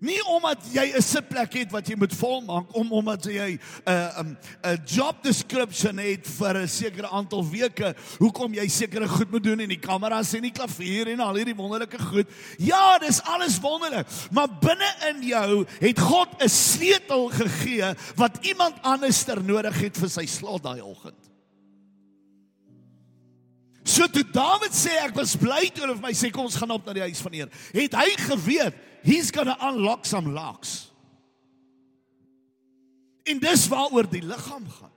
Nie 0.00 0.20
omdat 0.28 0.60
jy 0.72 0.92
'n 0.92 1.02
sitplek 1.02 1.52
het 1.52 1.70
wat 1.72 1.88
jy 1.88 1.96
moet 1.96 2.12
volmaak 2.12 2.74
om 2.76 2.92
omdat 2.92 3.24
jy 3.24 3.56
'n 3.56 3.60
uh, 3.88 4.20
'n 4.20 4.20
um, 4.20 4.36
'n 4.64 4.82
job 4.84 5.22
description 5.22 5.98
het 5.98 6.26
vir 6.26 6.62
'n 6.62 6.68
sekere 6.68 7.08
aantal 7.08 7.44
weke, 7.50 7.94
hoekom 8.18 8.54
jy 8.54 8.68
sekere 8.68 9.08
goed 9.08 9.30
moet 9.30 9.44
doen 9.44 9.60
en 9.60 9.68
die 9.68 9.80
kameras 9.80 10.34
en 10.34 10.42
die 10.42 10.52
klavier 10.52 11.08
en 11.08 11.20
al 11.20 11.34
hierdie 11.34 11.56
wonderlike 11.56 11.98
goed. 11.98 12.26
Ja, 12.58 12.98
dis 12.98 13.22
alles 13.22 13.60
wonderlik, 13.60 14.06
maar 14.30 14.48
binne 14.48 14.92
in 15.08 15.22
jou 15.22 15.64
het 15.80 15.98
God 15.98 16.28
'n 16.42 16.48
sleutel 16.48 17.28
gegee 17.28 17.94
wat 18.16 18.38
iemand 18.42 18.74
anders 18.82 19.24
ter 19.24 19.42
nodig 19.42 19.80
het 19.80 19.96
vir 19.96 20.08
sy 20.08 20.26
slot 20.26 20.62
daai 20.62 20.80
oggend. 20.80 21.26
So 23.86 24.08
toe 24.10 24.24
Dawid 24.32 24.74
sê 24.74 24.96
ek 24.98 25.14
was 25.14 25.36
bly 25.38 25.70
toe 25.70 25.84
hulle 25.84 25.94
vir 25.94 26.08
my 26.08 26.12
sê 26.12 26.32
kom 26.34 26.48
ons 26.48 26.56
gaan 26.58 26.74
op 26.74 26.86
na 26.88 26.92
die 26.92 27.04
huis 27.06 27.20
van 27.22 27.32
die 27.32 27.40
Here, 27.44 27.50
het 27.72 27.94
hy 27.94 28.08
geweet 28.18 28.74
he's 29.02 29.30
going 29.30 29.46
to 29.46 29.56
unlock 29.60 30.04
some 30.04 30.32
locks. 30.32 30.90
En 33.26 33.40
dis 33.42 33.66
waaroor 33.68 34.06
die 34.10 34.22
liggaam 34.22 34.66
gaan. 34.70 34.92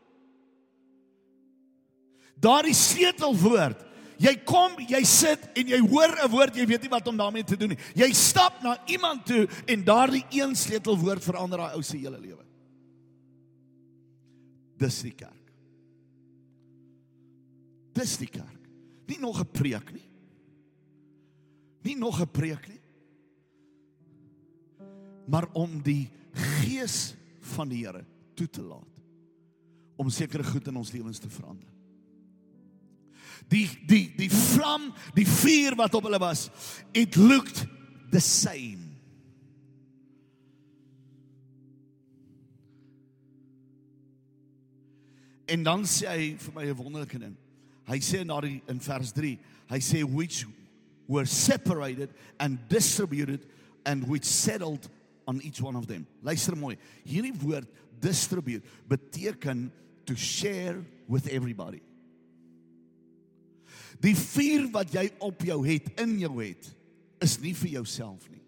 Daardie 2.39 2.75
sleutelwoord. 2.77 3.85
Jy 4.19 4.33
kom, 4.47 4.75
jy 4.83 4.99
sit 5.07 5.45
en 5.57 5.71
jy 5.71 5.79
hoor 5.79 6.11
'n 6.11 6.29
woord, 6.29 6.55
jy 6.55 6.65
weet 6.67 6.81
nie 6.83 6.91
wat 6.91 7.07
om 7.07 7.17
daarmee 7.17 7.43
te 7.43 7.55
doen 7.55 7.69
nie. 7.69 7.79
Jy 7.95 8.11
stap 8.13 8.61
na 8.61 8.77
iemand 8.85 9.25
toe 9.25 9.47
en 9.65 9.83
daardie 9.83 10.25
een 10.29 10.55
sleutelwoord 10.55 11.23
verander 11.23 11.57
daai 11.57 11.75
ou 11.75 11.81
se 11.81 11.97
hele 11.97 12.19
lewe. 12.19 12.43
Dis 14.77 15.01
die 15.01 15.15
kerk. 15.15 15.51
Dis 17.93 18.17
die 18.17 18.27
kerk. 18.27 18.67
Nie 19.07 19.19
nog 19.19 19.39
'n 19.39 19.51
preek 19.51 19.91
nie. 19.91 20.07
Nie 21.83 21.95
nog 21.95 22.19
'n 22.19 22.27
preek 22.27 22.67
nie 22.67 22.78
maar 25.29 25.47
om 25.53 25.81
die 25.85 26.09
gees 26.33 27.13
van 27.55 27.69
die 27.69 27.83
Here 27.85 28.05
toe 28.37 28.47
te 28.49 28.63
laat 28.63 28.85
om 29.99 30.09
sekere 30.09 30.45
goed 30.47 30.69
in 30.71 30.77
ons 30.79 30.93
lewens 30.95 31.19
te 31.19 31.29
verander. 31.29 31.67
Die 33.51 33.65
die 33.87 34.05
die 34.15 34.29
vlam, 34.31 34.89
die 35.15 35.27
vuur 35.27 35.75
wat 35.79 35.97
op 35.97 36.05
hulle 36.07 36.19
was, 36.21 36.47
it 36.95 37.17
looked 37.19 37.65
the 38.13 38.21
same. 38.23 38.85
En 45.49 45.65
dan 45.65 45.83
sê 45.89 46.07
hy 46.07 46.25
vir 46.37 46.55
my 46.55 46.65
'n 46.69 46.77
wonderlike 46.77 47.19
ding. 47.19 47.35
Hy 47.89 47.99
sê 47.99 48.23
na 48.23 48.39
die 48.41 48.61
in 48.67 48.79
vers 48.79 49.11
3, 49.11 49.37
hy 49.69 49.79
sê 49.79 50.03
which 50.03 50.45
were 51.07 51.25
separated 51.25 52.09
and 52.39 52.59
distributed 52.69 53.45
and 53.85 54.07
which 54.07 54.25
settled 54.25 54.87
on 55.29 55.41
each 55.43 55.61
one 55.61 55.75
of 55.75 55.85
them. 55.85 56.07
Luister 56.23 56.57
mooi. 56.57 56.75
Hierdie 57.05 57.35
woord 57.37 57.67
distribute 58.01 58.65
beteken 58.87 59.69
to 60.05 60.15
share 60.15 60.81
with 61.07 61.27
everybody. 61.27 61.83
Die 64.01 64.15
vuur 64.15 64.69
wat 64.73 64.93
jy 64.95 65.09
op 65.21 65.43
jou 65.43 65.59
het, 65.67 65.89
in 65.99 66.15
jou 66.21 66.31
het, 66.39 66.71
is 67.21 67.35
nie 67.43 67.53
vir 67.53 67.75
jouself 67.77 68.25
nie. 68.31 68.41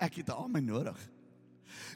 Ek 0.00 0.20
het 0.22 0.30
al 0.30 0.46
my 0.48 0.62
nodig. 0.62 0.98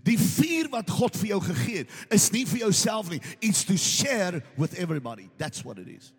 Die 0.05 0.19
vuur 0.19 0.69
wat 0.75 0.91
God 0.91 1.17
vir 1.17 1.31
jou 1.31 1.41
gegee 1.47 1.85
het, 1.85 1.93
is 2.13 2.27
nie 2.35 2.43
vir 2.51 2.67
jouself 2.67 3.09
nie. 3.13 3.23
It's 3.41 3.63
to 3.65 3.79
share 3.79 4.43
with 4.59 4.75
everybody. 4.75 5.31
That's 5.39 5.65
what 5.65 5.79
it 5.79 5.89
is. 5.89 6.13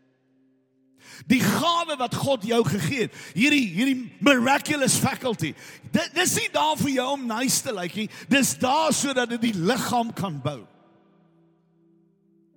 Die 1.29 1.41
gawe 1.41 1.95
wat 1.97 2.15
God 2.15 2.43
jou 2.47 2.59
gegee 2.67 3.05
het, 3.05 3.15
hierdie 3.35 3.65
hierdie 3.75 3.97
miraculous 4.19 4.97
faculty. 4.99 5.53
Dit 5.93 6.15
dis 6.17 6.35
nie 6.41 6.49
daar 6.53 6.75
vir 6.79 6.95
jou 6.97 7.07
om 7.13 7.27
nice 7.29 7.61
te 7.63 7.73
lyk 7.75 7.95
nie. 7.95 8.09
Dis 8.31 8.55
daar 8.59 8.93
sodat 8.95 9.31
dit 9.35 9.49
die 9.49 9.55
liggaam 9.55 10.13
kan 10.15 10.41
bou. 10.43 10.61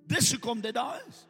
Dis 0.07 0.31
hoekom 0.35 0.61
dit 0.63 0.75
daar 0.75 0.99
is. 1.07 1.27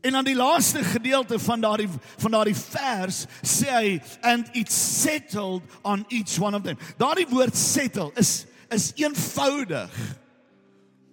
En 0.00 0.12
dan 0.12 0.24
die 0.24 0.36
laaste 0.36 0.84
gedeelte 0.84 1.38
van 1.38 1.60
daardie 1.60 1.88
van 2.16 2.30
daardie 2.30 2.56
vers 2.56 3.24
sê 3.42 3.72
hy 3.72 3.88
and 4.22 4.46
it 4.54 4.70
settled 4.72 5.62
on 5.82 6.04
each 6.08 6.38
one 6.38 6.56
of 6.56 6.62
them. 6.62 6.78
Daardie 6.98 7.26
woord 7.30 7.56
settle 7.56 8.12
is 8.14 8.46
is 8.70 8.92
eenvoudig. 8.94 9.90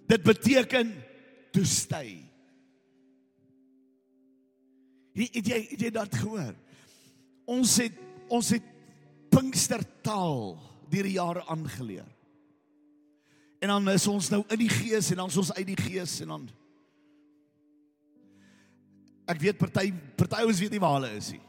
Dit 0.06 0.22
beteken 0.22 0.94
to 1.52 1.64
stay. 1.64 2.25
Het 5.16 5.48
jy 5.48 5.60
het 5.70 5.80
jy 5.80 5.90
dit 5.94 6.18
gehoor? 6.20 6.52
Ons 7.48 7.78
het 7.80 8.02
ons 8.26 8.48
het 8.50 8.72
Pinkstertaal 9.30 10.56
deur 10.90 11.06
die 11.06 11.16
jare 11.16 11.42
aangeleer. 11.52 12.06
En 13.62 13.72
dan 13.72 13.88
is 13.92 14.06
ons 14.10 14.28
nou 14.32 14.42
in 14.52 14.60
die 14.60 14.70
gees 14.70 15.10
en 15.12 15.22
dan 15.22 15.32
is 15.32 15.38
ons 15.40 15.52
uit 15.56 15.66
die 15.66 15.80
gees 15.80 16.20
en 16.24 16.34
dan 16.34 16.46
Ek 19.26 19.40
weet 19.42 19.58
party 19.58 19.90
party 20.14 20.44
ouens 20.44 20.60
weet 20.62 20.76
nie 20.76 20.82
waar 20.82 21.00
hulle 21.00 21.10
is 21.16 21.32
nie. 21.34 21.42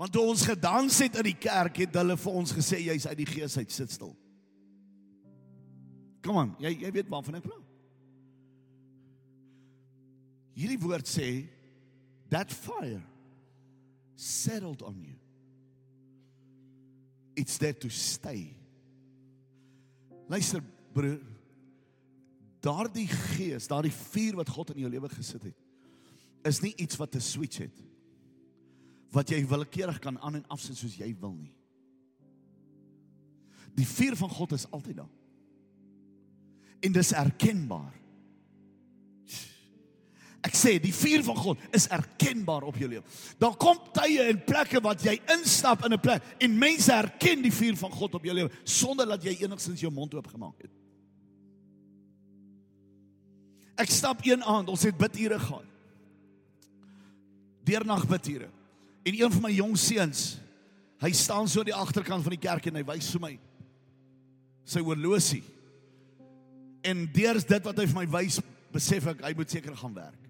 Want 0.00 0.10
toe 0.10 0.24
ons 0.32 0.42
gedans 0.48 0.96
het 0.98 1.20
in 1.20 1.28
die 1.28 1.38
kerk 1.38 1.78
het 1.84 1.94
hulle 1.94 2.16
vir 2.18 2.38
ons 2.40 2.54
gesê 2.56 2.80
jy's 2.82 3.06
uit 3.06 3.20
die 3.20 3.28
gees 3.28 3.54
uit 3.54 3.70
sit 3.70 3.92
stil. 3.94 4.16
Kom 6.26 6.40
aan, 6.42 6.56
jy 6.62 6.74
jy 6.82 6.90
weet 6.98 7.12
waarvan 7.12 7.38
ek 7.38 7.46
praat. 7.46 7.71
Hierdie 10.56 10.80
woord 10.80 11.08
sê 11.08 11.46
that 12.30 12.52
fire 12.52 13.02
settled 14.16 14.82
on 14.82 15.00
you. 15.00 15.16
It's 17.36 17.58
there 17.58 17.72
to 17.72 17.88
stay. 17.88 18.52
Luister 20.28 20.62
broer, 20.92 21.20
daardie 22.62 23.08
gees, 23.08 23.66
daardie 23.68 23.92
vuur 23.92 24.36
wat 24.40 24.52
God 24.52 24.74
in 24.74 24.84
jou 24.84 24.90
lewe 24.92 25.08
gesit 25.12 25.48
het, 25.48 25.56
is 26.46 26.60
nie 26.62 26.74
iets 26.76 26.98
wat 27.00 27.14
'n 27.16 27.20
switch 27.20 27.58
het 27.58 27.82
wat 29.12 29.28
jy 29.28 29.42
willekeurig 29.46 29.98
kan 30.00 30.18
aan 30.20 30.40
en 30.40 30.46
afsit 30.48 30.76
soos 30.76 30.96
jy 30.96 31.10
wil 31.20 31.34
nie. 31.36 31.52
Die 33.76 33.86
vuur 33.86 34.16
van 34.16 34.30
God 34.32 34.52
is 34.52 34.70
altyd 34.70 34.96
daar. 34.96 35.12
En 36.80 36.92
dis 36.92 37.12
erkenbaar. 37.12 38.01
Ek 40.42 40.56
sê 40.58 40.74
die 40.82 40.92
vuur 40.94 41.22
van 41.22 41.36
God 41.38 41.60
is 41.76 41.84
erkenbaar 41.94 42.64
op 42.66 42.78
jou 42.78 42.88
lewe. 42.90 43.04
Daar 43.38 43.54
kom 43.54 43.78
tye 43.94 44.24
en 44.26 44.40
plekke 44.42 44.80
wat 44.82 45.04
jy 45.06 45.14
instap 45.36 45.84
in 45.86 45.94
'n 45.94 46.02
plek 46.02 46.22
en 46.42 46.58
mense 46.58 46.92
erken 46.92 47.42
die 47.42 47.52
vuur 47.52 47.76
van 47.76 47.90
God 47.90 48.14
op 48.14 48.24
jou 48.24 48.34
lewe 48.34 48.50
sonder 48.64 49.06
dat 49.06 49.22
jy 49.22 49.36
enigsins 49.44 49.80
jou 49.80 49.92
mond 49.92 50.14
oop 50.14 50.26
gemaak 50.26 50.58
het. 50.62 50.70
Ek 53.76 53.90
stap 53.90 54.26
een 54.26 54.42
aand, 54.42 54.68
ons 54.68 54.82
het 54.82 54.98
bidure 54.98 55.38
gehad. 55.38 55.64
Deernag 57.64 58.08
bidure. 58.08 58.50
En 59.04 59.14
een 59.14 59.32
van 59.32 59.42
my 59.42 59.50
jong 59.50 59.78
seuns, 59.78 60.38
hy 60.98 61.12
staan 61.12 61.48
so 61.48 61.60
aan 61.60 61.66
die 61.66 61.74
agterkant 61.74 62.22
van 62.22 62.30
die 62.30 62.48
kerk 62.48 62.66
en 62.66 62.74
hy 62.74 62.84
wys 62.84 63.10
vir 63.10 63.20
my 63.20 63.38
sy 64.64 64.80
horlosie. 64.80 65.42
En 66.82 67.06
deers 67.12 67.44
dit 67.44 67.62
wat 67.62 67.78
hy 67.78 67.86
vir 67.86 68.06
my 68.06 68.06
wys, 68.10 68.40
besef 68.72 69.06
ek 69.06 69.22
hy 69.22 69.34
moet 69.34 69.50
seker 69.50 69.76
gaan 69.76 69.94
werk 69.94 70.21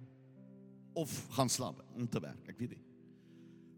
of 0.99 1.13
gaan 1.37 1.49
slaap 1.49 1.81
om 1.97 2.09
te 2.09 2.21
werk, 2.21 2.43
ek 2.49 2.59
weet 2.59 2.77
nie. 2.77 2.83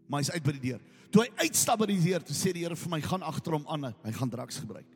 Maar 0.07 0.21
hy's 0.21 0.33
uit 0.35 0.43
by 0.43 0.53
die 0.57 0.65
deur. 0.69 0.81
Toe 1.11 1.23
hy 1.23 1.45
uitstap 1.45 1.79
by 1.79 1.87
die 1.89 2.01
deur, 2.01 2.23
toe 2.25 2.35
sê 2.35 2.51
die 2.53 2.65
Here 2.65 2.75
vir 2.75 2.91
my, 2.91 2.99
gaan 3.01 3.23
agter 3.25 3.55
hom 3.55 3.65
aan, 3.71 3.93
hy 4.03 4.13
gaan 4.17 4.29
drugs 4.29 4.59
gebruik. 4.61 4.89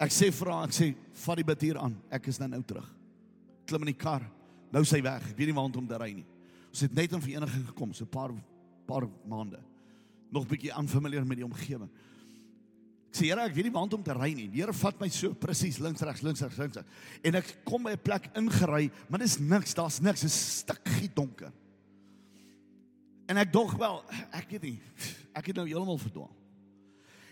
Ek 0.00 0.12
sê 0.16 0.30
vir 0.32 0.50
hom, 0.52 0.64
ek 0.64 0.74
sê, 0.76 0.90
vat 1.24 1.40
die 1.40 1.46
bid 1.46 1.64
hier 1.68 1.80
aan. 1.80 1.96
Ek 2.10 2.28
is 2.32 2.40
nou 2.40 2.48
nou 2.48 2.62
terug. 2.66 2.86
Klim 3.68 3.84
in 3.84 3.92
die 3.92 4.00
kar. 4.00 4.24
Nou 4.72 4.82
sy 4.88 5.02
weg. 5.04 5.30
Ek 5.32 5.36
weet 5.38 5.50
nie 5.50 5.56
waar 5.56 5.68
om 5.68 5.88
te 5.88 5.98
ry 6.00 6.12
nie. 6.14 6.26
Ons 6.70 6.84
het 6.86 6.94
net 6.94 7.12
in 7.12 7.22
vereniging 7.22 7.66
gekom, 7.68 7.92
so 7.94 8.04
'n 8.04 8.10
paar 8.10 8.32
paar 8.86 9.06
maande. 9.26 9.60
Nog 10.30 10.46
bietjie 10.46 10.72
aanfamiliar 10.74 11.26
met 11.26 11.38
die 11.38 11.46
omgewing. 11.46 11.90
Ek 13.10 13.18
sê 13.18 13.26
Here, 13.26 13.42
ek 13.42 13.54
weet 13.56 13.66
nie 13.66 13.74
waar 13.74 13.88
om 13.90 14.02
te 14.06 14.14
ry 14.14 14.30
nie. 14.38 14.46
Die 14.46 14.62
Here 14.62 14.72
vat 14.72 15.00
my 15.02 15.08
so 15.10 15.34
presies 15.34 15.80
links 15.82 16.02
regs 16.06 16.22
links 16.22 16.44
regs 16.46 16.60
links. 16.62 16.78
En 17.26 17.34
ek 17.40 17.56
kom 17.66 17.82
by 17.82 17.96
'n 17.96 18.04
plek 18.04 18.30
ingery, 18.38 18.90
maar 19.08 19.18
dis 19.18 19.38
niks, 19.38 19.74
daar's 19.74 20.00
niks, 20.00 20.22
dis 20.22 20.62
stikkie 20.62 21.10
donker. 21.14 21.52
En 23.26 23.36
ek 23.36 23.52
dog 23.52 23.76
wel, 23.78 24.04
ek 24.32 24.50
weet 24.50 24.62
nie, 24.62 24.80
ek 25.34 25.46
het 25.46 25.56
nou 25.56 25.66
heeltemal 25.66 25.98
verdwaal. 25.98 26.30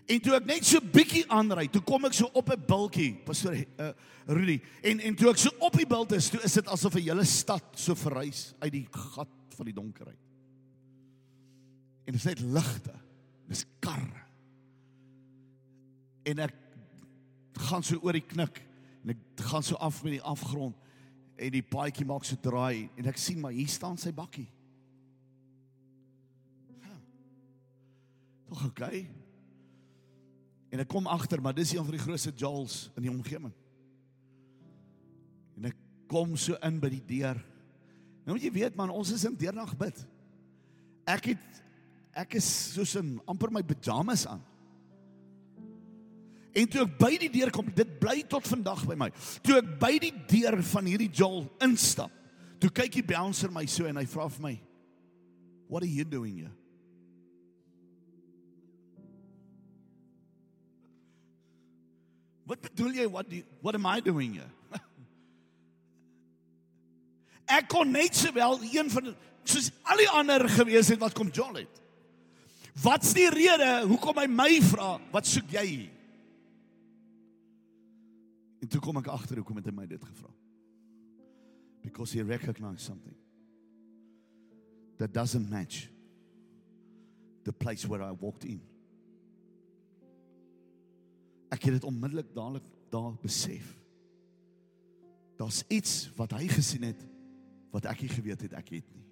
En 0.08 0.20
toe 0.20 0.34
ek 0.34 0.46
net 0.46 0.64
so 0.64 0.80
bietjie 0.80 1.24
aanry, 1.28 1.68
toe 1.68 1.82
kom 1.84 2.06
ek 2.08 2.14
so 2.14 2.30
op 2.32 2.50
'n 2.50 2.64
bultjie, 2.66 3.14
pastoor 3.24 3.54
uh, 3.54 3.92
Rudy. 4.26 4.60
En 4.82 5.00
en 5.00 5.14
toe 5.14 5.30
ek 5.30 5.38
so 5.38 5.50
op 5.60 5.76
die 5.76 5.86
bult 5.86 6.12
is, 6.12 6.30
toe 6.30 6.40
is 6.42 6.54
dit 6.54 6.66
asof 6.66 6.94
'n 6.94 7.02
hele 7.02 7.24
stad 7.24 7.62
so 7.76 7.94
verrys 7.94 8.54
uit 8.60 8.72
die 8.72 8.88
gat 8.90 9.28
van 9.54 9.66
die 9.66 9.74
donkerheid. 9.74 10.18
En 12.06 12.12
dit 12.12 12.20
is 12.20 12.24
net 12.24 12.40
ligte. 12.40 12.94
Dis 13.48 13.64
karre. 13.80 14.27
En 16.28 16.44
ek 16.44 16.54
gaan 17.68 17.84
so 17.86 17.98
oor 18.04 18.16
die 18.16 18.26
knik 18.26 18.60
en 19.02 19.14
ek 19.14 19.46
gaan 19.48 19.64
so 19.64 19.78
af 19.82 20.02
met 20.04 20.18
die 20.18 20.24
afgrond 20.26 20.76
en 21.38 21.54
die 21.54 21.64
paadjie 21.64 22.06
maak 22.06 22.26
so 22.26 22.38
draai 22.42 22.88
en 22.98 23.08
ek 23.08 23.20
sien 23.20 23.40
maar 23.40 23.54
hier 23.56 23.70
staan 23.70 23.98
sy 24.00 24.12
bakkie. 24.14 24.48
Tog 28.48 28.64
okay. 28.70 29.04
En 30.72 30.82
ek 30.82 30.88
kom 30.90 31.08
agter, 31.08 31.40
maar 31.40 31.56
dis 31.56 31.74
een 31.74 31.84
van 31.84 31.94
die 31.96 32.02
grootste 32.02 32.32
jewels 32.32 32.88
in 32.96 33.06
die 33.06 33.12
omgewing. 33.12 33.52
En 35.56 35.68
ek 35.70 35.78
kom 36.08 36.34
so 36.40 36.56
in 36.64 36.78
by 36.80 36.90
die 36.92 37.04
deur. 37.08 37.40
Nou 38.24 38.36
moet 38.36 38.44
jy 38.44 38.52
weet 38.52 38.76
man, 38.76 38.92
ons 38.92 39.12
is 39.12 39.24
in 39.28 39.36
deernag 39.40 39.72
bid. 39.80 40.00
Ek 41.08 41.32
het 41.32 41.62
ek 42.18 42.34
is 42.40 42.46
soos 42.74 42.96
in 42.98 43.14
amper 43.30 43.52
my 43.54 43.62
pyjamas 43.62 44.24
aan. 44.26 44.40
En 46.58 46.66
toe 46.66 46.82
ek 46.82 46.94
by 46.98 47.12
die 47.22 47.30
deur 47.30 47.52
kom, 47.54 47.68
dit 47.74 47.90
bly 48.02 48.22
tot 48.30 48.46
vandag 48.50 48.82
by 48.88 48.96
my. 48.98 49.10
Toe 49.46 49.60
ek 49.60 49.74
by 49.80 49.92
die 50.02 50.14
deur 50.30 50.58
van 50.72 50.88
hierdie 50.90 51.10
jol 51.14 51.44
instap, 51.64 52.14
toe 52.58 52.70
kyk 52.74 52.98
die 52.98 53.06
bouncer 53.06 53.52
my 53.54 53.62
so 53.70 53.86
en 53.86 54.00
hy 54.00 54.06
vra 54.10 54.26
vir 54.28 54.42
my, 54.42 54.54
"What 55.68 55.82
are 55.82 55.90
you 55.90 56.04
doing 56.04 56.38
here?" 56.38 56.54
Wat 62.48 62.60
bedoel 62.60 62.94
jy 62.96 63.06
what 63.06 63.28
do, 63.28 63.42
what 63.60 63.74
am 63.74 63.86
I 63.86 64.00
doing 64.00 64.34
here? 64.34 64.50
Ek 67.58 67.68
kon 67.68 67.92
net 67.92 68.16
sowel 68.16 68.58
een 68.72 68.90
van 68.90 69.14
soos 69.44 69.70
al 69.84 69.96
die 69.96 70.08
ander 70.08 70.48
gewees 70.48 70.88
het 70.88 70.98
wat 70.98 71.14
kom 71.14 71.28
jol 71.28 71.54
het. 71.60 71.82
Wat's 72.82 73.12
die 73.12 73.28
rede 73.28 73.84
hoekom 73.84 74.16
hy 74.16 74.26
my 74.26 74.60
vra, 74.64 74.98
wat 75.12 75.26
soek 75.26 75.52
jy 75.52 75.66
hier? 75.66 75.97
En 78.58 78.68
toe 78.68 78.80
kom 78.82 78.98
ek 79.00 79.10
agter 79.12 79.38
hoekom 79.40 79.60
het 79.60 79.68
hy 79.70 79.74
my 79.74 79.86
dit 79.86 80.04
gevra. 80.04 80.30
Because 81.82 82.12
he 82.12 82.22
recognized 82.26 82.84
something 82.84 83.14
that 84.98 85.14
doesn't 85.14 85.48
match 85.50 85.88
the 87.44 87.52
place 87.52 87.86
where 87.86 88.02
I 88.02 88.10
walked 88.10 88.44
in. 88.44 88.60
Ek 91.54 91.62
het 91.64 91.78
dit 91.78 91.86
onmiddellik 91.86 92.34
dadelik 92.34 92.66
daar 92.92 93.14
besef. 93.22 93.70
Daar's 95.38 95.62
iets 95.70 96.10
wat 96.18 96.34
hy 96.34 96.48
gesien 96.50 96.82
het 96.90 97.04
wat 97.70 97.86
ek 97.88 98.02
nie 98.02 98.10
geweet 98.10 98.42
het 98.48 98.56
ek 98.58 98.74
het 98.74 98.88
nie. 98.90 99.06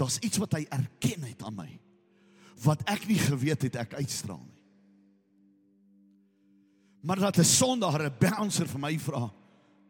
Daar's 0.00 0.18
iets 0.24 0.40
wat 0.42 0.56
hy 0.56 0.64
erken 0.74 1.28
het 1.28 1.42
aan 1.44 1.58
my 1.58 1.70
wat 2.64 2.84
ek 2.88 3.06
nie 3.10 3.18
geweet 3.18 3.66
het 3.66 3.76
ek 3.82 3.96
uitstraal 3.98 4.42
nie. 4.42 4.53
Maar 7.04 7.20
dat 7.20 7.38
'n 7.38 7.44
sondaar 7.44 8.02
'n 8.02 8.18
bouncer 8.18 8.68
vir 8.68 8.80
my 8.80 8.98
vra, 8.98 9.32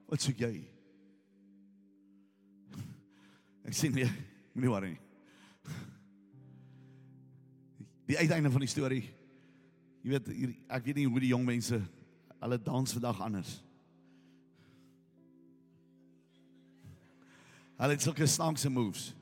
wat 0.06 0.20
soek 0.20 0.38
jy? 0.38 0.64
Ek 3.64 3.72
sê 3.72 3.88
nee, 3.90 4.10
moenie 4.52 4.70
worry 4.70 4.88
nie. 4.88 5.00
Die 8.06 8.18
uiteinde 8.18 8.50
van 8.50 8.60
die 8.60 8.68
storie 8.68 9.14
Jy 10.04 10.10
weet 10.12 10.26
hier, 10.36 10.50
ek 10.68 10.84
weet 10.84 10.98
nie 11.00 11.06
hoe 11.08 11.20
die 11.22 11.30
jong 11.32 11.46
mense 11.48 11.78
hulle 12.44 12.58
dans 12.60 12.92
vandag 12.92 13.20
anders. 13.24 13.52
Hulle 17.78 17.96
het 17.96 18.04
sulke 18.04 18.26
snaakse 18.28 18.68
moves. 18.68 19.14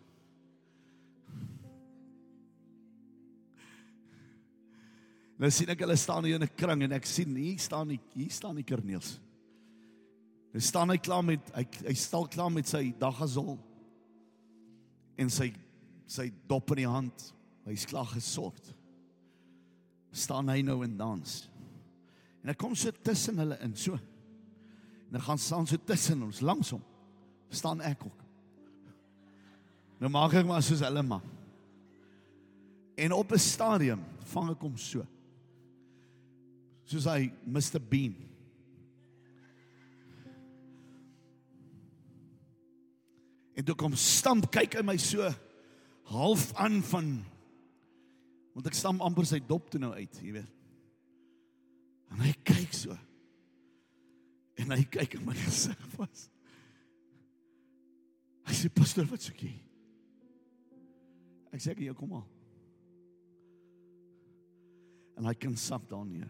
Nou 5.43 5.51
sien 5.51 5.73
ek 5.75 5.81
hulle 5.83 5.97
staan 5.99 6.23
hier 6.23 6.39
in 6.39 6.47
'n 6.47 6.55
kring 6.55 6.85
en 6.87 6.93
ek 6.93 7.07
sien 7.07 7.35
hier 7.35 7.59
staan 7.59 7.89
die 7.89 8.01
hier 8.15 8.31
staan 8.31 8.55
die 8.55 8.65
Corneels. 8.65 9.19
Hy 10.55 10.61
staan 10.61 10.91
hy 10.91 10.99
klaar 10.99 11.25
met 11.25 11.51
hy 11.55 11.67
hy 11.89 11.95
staan 11.95 12.29
klaar 12.29 12.53
met 12.53 12.69
sy 12.69 12.95
daggazol 12.99 13.59
en 15.19 15.31
sy 15.31 15.53
sy 16.07 16.31
dop 16.47 16.71
in 16.71 16.77
die 16.77 16.89
hand. 16.89 17.35
Hy's 17.67 17.87
klaar 17.87 18.07
gesort 18.07 18.75
staan 20.13 20.49
hy 20.49 20.63
nou 20.63 20.83
en 20.85 20.97
dans. 20.97 21.49
En 22.45 22.53
ek 22.53 22.59
kom 22.59 22.75
so 22.77 22.93
tussen 23.03 23.39
hulle 23.39 23.59
in 23.65 23.75
so. 23.77 23.97
En 23.97 25.17
dan 25.17 25.23
gaan 25.23 25.39
staan 25.39 25.67
so 25.67 25.77
tussen 25.77 26.23
ons 26.23 26.41
langs 26.41 26.71
hom. 26.71 26.83
staan 27.53 27.83
ek 27.85 28.07
ook. 28.07 28.21
Nou 30.01 30.09
maak 30.09 30.33
ek 30.33 30.47
maar 30.47 30.63
soos 30.63 30.81
hulle 30.81 31.03
maar. 31.03 31.25
En 32.97 33.13
op 33.13 33.33
'n 33.33 33.39
stadium 33.39 34.01
vang 34.25 34.51
ek 34.51 34.61
hom 34.61 34.77
so. 34.77 35.07
Soos 36.93 37.07
hy 37.09 37.31
Mr 37.49 37.81
Bean. 37.81 38.13
En 43.57 43.65
toe 43.65 43.77
kom 43.79 43.95
stamp 43.97 44.51
kyk 44.53 44.77
hy 44.77 44.83
my 44.85 44.99
so 45.01 45.29
half 46.13 46.51
aan 46.61 46.81
van 46.91 47.15
want 48.53 48.69
ek 48.69 48.77
stamp 48.77 49.01
amper 49.01 49.25
sy 49.25 49.39
dop 49.49 49.71
toe 49.73 49.81
nou 49.81 49.95
uit, 49.97 50.19
jy 50.21 50.35
weet. 50.35 50.51
En 52.13 52.21
hy 52.21 52.35
kyk 52.45 52.75
so. 52.77 52.93
En 54.61 54.75
hy 54.77 54.83
kyk 54.93 55.17
in 55.17 55.25
my 55.25 55.37
gesig 55.39 55.87
vas. 55.95 56.27
Hy 58.45 58.59
sê 58.59 58.69
pastor, 58.77 59.09
wat 59.09 59.25
soek 59.25 59.41
jy? 59.47 59.55
Ek 61.57 61.65
sê 61.65 61.73
ek 61.73 61.81
jy 61.87 61.97
kom 61.97 62.13
al. 62.19 62.27
En 65.17 65.31
hy 65.31 65.37
kan 65.41 65.57
sak 65.57 65.89
daar 65.89 66.05
neer. 66.05 66.29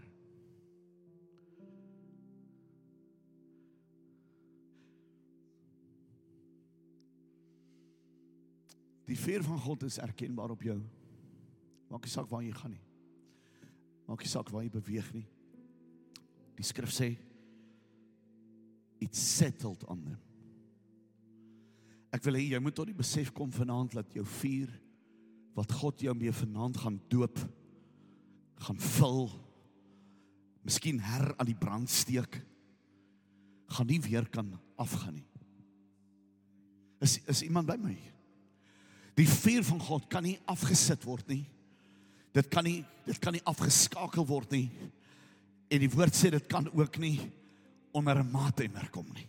Die 9.12 9.20
vuur 9.20 9.44
van 9.44 9.60
God 9.60 9.82
is 9.84 10.00
erkenbaar 10.00 10.54
op 10.54 10.62
jou. 10.64 10.78
Maak 11.92 12.06
nie 12.06 12.12
saak 12.12 12.30
waar 12.32 12.44
jy 12.44 12.52
gaan 12.56 12.72
nie. 12.72 12.84
Maak 14.08 14.22
nie 14.24 14.30
saak 14.30 14.48
waar 14.48 14.64
jy 14.64 14.72
beweeg 14.72 15.10
nie. 15.12 15.26
Die 16.56 16.64
skrif 16.64 16.92
sê 16.94 17.10
it's 19.02 19.20
settled 19.20 19.82
on 19.90 20.00
them. 20.06 20.20
Ek 22.12 22.24
wil 22.24 22.38
hê 22.38 22.46
jy 22.54 22.60
moet 22.62 22.76
tot 22.76 22.88
die 22.88 22.96
besef 22.96 23.32
kom 23.36 23.52
vanaand 23.52 23.98
dat 23.98 24.16
jou 24.16 24.24
vuur 24.38 24.72
wat 25.56 25.74
God 25.82 26.04
jou 26.06 26.14
mee 26.16 26.32
vanaand 26.32 26.78
gaan 26.80 26.96
doop 27.12 27.40
gaan 28.62 28.78
vul 28.78 29.26
miskien 30.62 31.00
her 31.02 31.32
aan 31.34 31.48
die 31.50 31.58
brand 31.58 31.90
steek 31.90 32.38
gaan 33.74 33.90
nie 33.90 34.00
weer 34.04 34.28
kan 34.32 34.54
afgaan 34.80 35.18
nie. 35.18 35.28
Is 37.02 37.18
is 37.26 37.42
iemand 37.42 37.68
by 37.68 37.76
my? 37.82 37.96
Die 39.18 39.28
vuur 39.28 39.64
van 39.64 39.80
God 39.80 40.08
kan 40.10 40.24
nie 40.24 40.38
afgesit 40.48 41.04
word 41.04 41.28
nie. 41.28 41.44
Dit 42.32 42.48
kan 42.52 42.64
nie 42.64 42.80
dit 43.02 43.18
kan 43.18 43.34
nie 43.34 43.42
afgeskakel 43.50 44.24
word 44.28 44.52
nie. 44.54 44.68
En 45.72 45.80
die 45.82 45.90
woord 45.90 46.14
sê 46.14 46.30
dit 46.30 46.44
kan 46.48 46.68
ook 46.70 46.98
nie 47.02 47.18
onder 47.92 48.22
'n 48.22 48.30
maatemmer 48.30 48.88
kom 48.90 49.06
nie. 49.12 49.26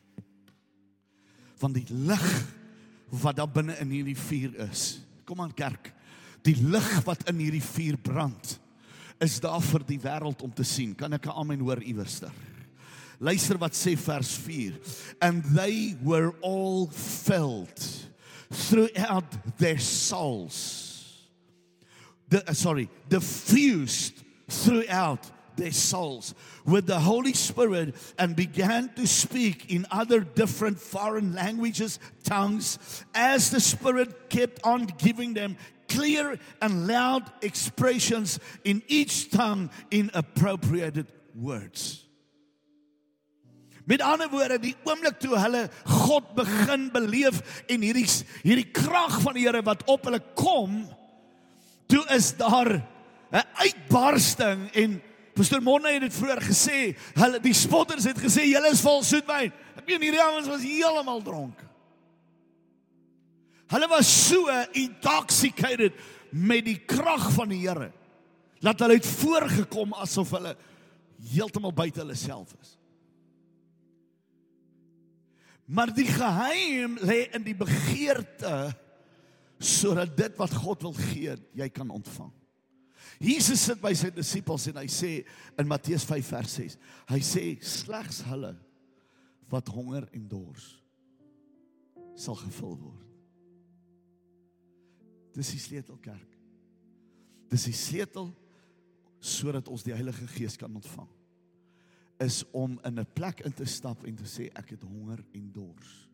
Van 1.57 1.73
die 1.73 1.85
lig 1.89 2.47
wat 3.09 3.35
daar 3.35 3.49
binne 3.49 3.77
in 3.79 3.89
hierdie 3.89 4.17
vuur 4.17 4.69
is. 4.69 5.01
Kom 5.25 5.41
aan 5.41 5.53
kerk. 5.53 5.93
Die 6.43 6.55
lig 6.55 7.03
wat 7.05 7.29
in 7.29 7.37
hierdie 7.39 7.63
vuur 7.63 7.97
brand 7.97 8.59
is 9.19 9.39
daar 9.39 9.61
vir 9.61 9.83
die 9.87 9.99
wêreld 9.99 10.41
om 10.41 10.53
te 10.53 10.63
sien. 10.63 10.95
Kan 10.95 11.13
ek 11.13 11.25
'n 11.25 11.29
amen 11.29 11.59
hoor 11.59 11.81
iewerster? 11.81 12.31
Luister 13.19 13.57
wat 13.57 13.73
sê 13.73 13.97
vers 13.97 14.37
4. 14.37 14.79
And 15.21 15.43
they 15.55 15.95
were 16.01 16.33
all 16.41 16.87
filled 16.91 18.11
throughout 18.53 19.57
their 19.57 19.77
souls. 19.77 21.21
The, 22.29 22.49
uh, 22.49 22.53
sorry, 22.53 22.89
diffused 23.09 24.23
throughout 24.49 25.29
their 25.55 25.71
souls 25.71 26.33
with 26.65 26.87
the 26.87 26.99
Holy 26.99 27.33
Spirit 27.33 27.95
and 28.17 28.35
began 28.35 28.89
to 28.95 29.05
speak 29.05 29.71
in 29.71 29.85
other 29.91 30.21
different 30.21 30.79
foreign 30.79 31.33
languages, 31.33 31.99
tongues, 32.23 32.79
as 33.13 33.51
the 33.51 33.59
Spirit 33.59 34.29
kept 34.29 34.59
on 34.63 34.85
giving 34.85 35.33
them 35.33 35.57
clear 35.87 36.39
and 36.61 36.87
loud 36.87 37.31
expressions 37.41 38.39
in 38.63 38.81
each 38.87 39.29
tongue 39.29 39.69
in 39.91 40.09
appropriated 40.13 41.07
words. 41.35 42.03
Met 43.85 44.01
ander 44.01 44.29
woorde, 44.31 44.59
die 44.63 44.75
oomblik 44.87 45.17
toe 45.19 45.35
hulle 45.35 45.65
God 46.07 46.29
begin 46.37 46.87
beleef 46.93 47.41
en 47.67 47.83
hierdie 47.83 48.07
hierdie 48.45 48.69
krag 48.71 49.17
van 49.25 49.35
die 49.35 49.43
Here 49.43 49.63
wat 49.65 49.83
op 49.91 50.07
hulle 50.07 50.21
kom, 50.39 50.83
toe 51.91 52.03
is 52.15 52.31
daar 52.39 52.79
'n 53.33 53.47
uitbarsting 53.59 54.69
en 54.73 55.01
Pastor 55.33 55.61
Monne 55.61 55.89
het 55.89 56.01
dit 56.01 56.13
vroeër 56.13 56.41
gesê, 56.45 56.79
hulle 57.17 57.39
die 57.41 57.55
spotters 57.57 58.05
het 58.05 58.19
gesê 58.21 58.45
julle 58.45 58.69
is 58.69 58.81
vol 58.81 59.01
soetwyn. 59.03 59.51
Ek 59.77 59.87
meen 59.87 60.01
hierdie 60.01 60.21
ouens 60.21 60.47
was 60.47 60.61
heeltemal 60.61 61.23
dronk. 61.25 61.57
Hulle 63.73 63.87
was 63.89 64.07
so 64.29 64.45
intoxicated 64.77 65.93
met 66.29 66.65
die 66.65 66.77
krag 66.77 67.31
van 67.33 67.49
die 67.49 67.63
Here 67.65 67.91
dat 68.61 68.79
hulle 68.79 68.93
het 68.93 69.09
voorgekom 69.09 69.93
asof 69.93 70.29
hulle 70.37 70.55
heeltemal 71.33 71.73
buite 71.73 71.99
hulle 71.99 72.15
self 72.15 72.53
is. 72.61 72.77
Maar 75.65 75.93
die 75.95 76.07
geheim 76.07 76.97
lê 76.99 77.25
in 77.35 77.43
die 77.45 77.55
begeerte 77.55 78.73
sodat 79.63 80.11
dit 80.17 80.35
wat 80.35 80.51
God 80.59 80.81
wil 80.83 80.95
gee, 80.97 81.37
jy 81.55 81.67
kan 81.71 81.91
ontvang. 81.93 82.33
Jesus 83.23 83.61
sit 83.63 83.79
by 83.79 83.93
sy 83.95 84.09
disippels 84.11 84.65
en 84.67 84.81
hy 84.81 84.89
sê 84.91 85.11
in 85.59 85.69
Matteus 85.69 86.03
5 86.09 86.31
vers 86.33 86.55
6, 86.59 86.75
hy 87.13 87.19
sê 87.23 87.43
slegs 87.63 88.19
hulle 88.27 88.51
wat 89.53 89.71
honger 89.71 90.09
en 90.11 90.27
dors 90.27 90.73
sal 92.19 92.35
gevul 92.41 92.75
word. 92.81 93.09
Dis 95.33 95.49
die 95.55 95.61
sleutel 95.63 95.97
kerk. 96.03 96.35
Dis 97.49 97.69
die 97.69 97.77
sleutel 97.77 98.33
sodat 99.23 99.69
ons 99.71 99.85
die 99.85 99.95
Heilige 99.95 100.27
Gees 100.35 100.59
kan 100.59 100.73
ontvang 100.75 101.09
is 102.23 102.43
om 102.51 102.79
in 102.83 102.99
'n 102.99 103.07
plek 103.13 103.43
in 103.45 103.53
te 103.53 103.65
stap 103.65 104.03
en 104.05 104.15
te 104.15 104.23
sê 104.23 104.49
ek 104.55 104.69
het 104.69 104.83
honger 104.83 105.23
en 105.33 105.51
dors. 105.51 106.09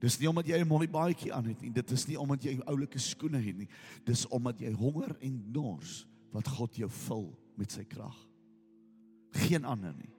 Dis 0.00 0.18
nie 0.18 0.28
omdat 0.28 0.46
jy 0.46 0.58
'n 0.60 0.68
mooi 0.68 0.88
baadjie 0.88 1.32
aan 1.32 1.44
het 1.44 1.60
nie, 1.60 1.70
dit 1.72 1.90
is 1.90 2.06
nie 2.06 2.18
omdat 2.20 2.42
jy 2.42 2.60
oulike 2.66 2.98
skoene 2.98 3.40
het 3.40 3.56
nie. 3.56 3.68
Dis 4.04 4.26
omdat 4.28 4.58
jy 4.58 4.72
honger 4.72 5.16
en 5.20 5.44
dors 5.52 6.06
wat 6.32 6.48
God 6.48 6.76
jou 6.76 6.90
vul 6.90 7.38
met 7.56 7.72
sy 7.72 7.84
krag. 7.84 8.28
Geen 9.32 9.64
ander 9.64 9.94
nie. 9.94 10.10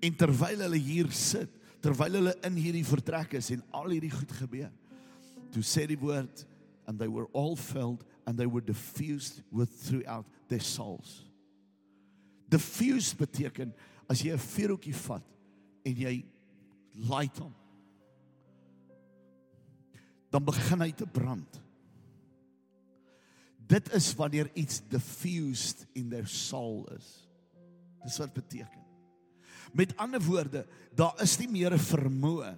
En 0.00 0.16
terwyl 0.16 0.60
hulle 0.60 0.78
hier 0.78 1.10
sit, 1.10 1.50
terwyl 1.80 2.12
hulle 2.12 2.34
in 2.42 2.56
hierdie 2.56 2.84
vertrek 2.84 3.34
is 3.34 3.50
en 3.50 3.62
al 3.70 3.90
hierdie 3.90 4.10
goed 4.10 4.32
gebeur, 4.32 4.72
toe 5.50 5.62
sê 5.62 5.86
die 5.86 5.98
woord 5.98 6.46
and 6.86 6.98
they 6.98 7.08
were 7.08 7.28
all 7.32 7.56
filled 7.56 8.04
and 8.26 8.38
they 8.38 8.46
were 8.46 8.60
diffused 8.60 9.42
with 9.50 9.68
throughout 9.68 10.26
their 10.48 10.60
souls. 10.60 11.29
Diffuse 12.50 13.16
beteken 13.16 13.72
as 14.10 14.22
jy 14.22 14.34
'n 14.34 14.38
vuurhoutjie 14.38 14.94
vat 14.94 15.26
en 15.84 15.96
jy 15.96 16.24
light 16.94 17.38
hom 17.38 17.54
dan 20.30 20.46
begin 20.46 20.84
hy 20.84 20.92
te 20.94 21.06
brand. 21.10 21.58
Dit 23.70 23.90
is 23.94 24.08
wanneer 24.18 24.50
iets 24.58 24.80
diffused 24.90 25.84
in 25.98 26.08
their 26.10 26.26
soul 26.30 26.86
is. 26.96 27.08
Dis 28.04 28.18
wat 28.22 28.34
beteken. 28.34 28.78
Met 29.76 29.94
ander 30.02 30.22
woorde, 30.22 30.64
daar 30.96 31.14
is 31.22 31.36
nie 31.38 31.48
meer 31.48 31.74
'n 31.74 31.78
vermoë 31.78 32.56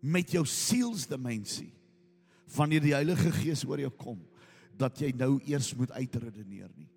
met 0.00 0.30
jou 0.30 0.44
sielsdimensie 0.44 1.72
wanneer 2.56 2.80
die 2.80 2.92
Heilige 2.92 3.32
Gees 3.32 3.64
oor 3.64 3.80
jou 3.80 3.90
kom 3.90 4.20
dat 4.76 4.98
jy 5.00 5.12
nou 5.16 5.40
eers 5.46 5.74
moet 5.74 5.90
uitredeneer 5.90 6.70
nie. 6.76 6.90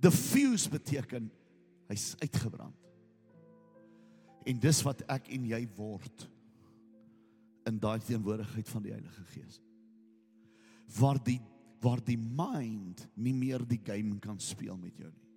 Diffuse 0.00 0.70
beteken 0.72 1.28
hy's 1.90 2.14
uitgebrand. 2.22 2.76
En 4.48 4.60
dis 4.62 4.82
wat 4.86 5.02
ek 5.12 5.28
en 5.34 5.48
jy 5.50 5.60
word 5.76 6.26
in 7.68 7.80
daai 7.82 8.00
teenwoordigheid 8.06 8.68
van 8.72 8.84
die 8.86 8.94
Heilige 8.94 9.24
Gees. 9.34 9.60
Waar 10.98 11.20
die 11.24 11.40
waar 11.80 12.02
die 12.04 12.18
mind 12.20 13.06
nie 13.16 13.32
meer 13.32 13.62
die 13.64 13.78
game 13.80 14.18
kan 14.20 14.36
speel 14.36 14.76
met 14.76 14.98
jou 15.00 15.08
nie. 15.08 15.28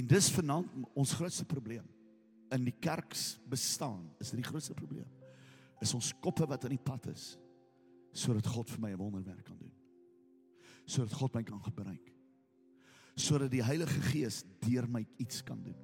En 0.00 0.06
dis 0.08 0.30
vanaand 0.32 0.86
ons 0.96 1.12
grootste 1.18 1.44
probleem 1.44 1.84
in 2.54 2.64
die 2.64 2.72
kerks 2.72 3.34
bestaan. 3.44 4.06
Is 4.24 4.32
die 4.32 4.46
grootste 4.46 4.72
probleem? 4.72 5.10
Is 5.84 5.92
ons 5.92 6.14
koppe 6.24 6.48
wat 6.48 6.64
in 6.64 6.78
die 6.78 6.80
pad 6.80 7.10
is 7.12 7.34
sodat 8.14 8.46
God 8.46 8.70
vir 8.70 8.80
my 8.80 8.90
'n 8.94 8.98
wonderwerk 8.98 9.44
kan 9.44 9.58
doen. 9.58 9.74
Sodat 10.86 11.12
God 11.12 11.34
my 11.34 11.42
kan 11.42 11.60
gebruik 11.60 12.13
sodat 13.14 13.50
die 13.52 13.62
Heilige 13.64 14.00
Gees 14.10 14.42
deur 14.64 14.88
my 14.90 15.04
iets 15.22 15.42
kan 15.46 15.60
doen. 15.62 15.76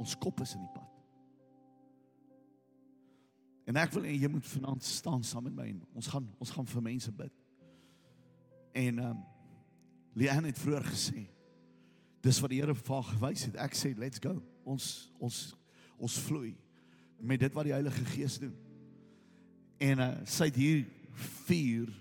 Ons 0.00 0.16
kop 0.18 0.40
is 0.44 0.54
in 0.56 0.64
die 0.64 0.72
pad. 0.74 0.92
En 3.66 3.78
ek 3.80 3.92
wil 3.96 4.06
hê 4.06 4.14
jy 4.14 4.30
moet 4.30 4.46
vanaand 4.46 4.84
staan 4.86 5.24
saam 5.26 5.48
met 5.48 5.56
my 5.56 5.66
en 5.72 5.80
ons 5.98 6.10
gaan 6.12 6.26
ons 6.38 6.52
gaan 6.54 6.68
vir 6.70 6.84
mense 6.86 7.12
bid. 7.12 7.40
En 8.76 8.98
ehm 8.98 9.16
um, 9.16 9.24
Leanne 10.16 10.48
het 10.48 10.56
vroeër 10.56 10.86
gesê 10.88 11.26
dis 12.24 12.38
wat 12.40 12.50
die 12.50 12.62
Here 12.62 12.74
vir 12.74 12.94
haar 12.94 13.08
gewys 13.10 13.42
het. 13.44 13.58
Ek 13.60 13.74
sê 13.76 13.90
let's 13.98 14.22
go. 14.22 14.38
Ons 14.64 15.10
ons 15.20 15.40
ons 16.00 16.14
vloei 16.24 16.54
met 17.20 17.40
dit 17.40 17.52
wat 17.52 17.68
die 17.68 17.74
Heilige 17.74 18.04
Gees 18.14 18.38
doen. 18.40 18.54
En 19.80 20.00
uh, 20.00 20.08
sy 20.24 20.48
het 20.48 20.56
hier 20.56 20.86
vier 21.46 21.92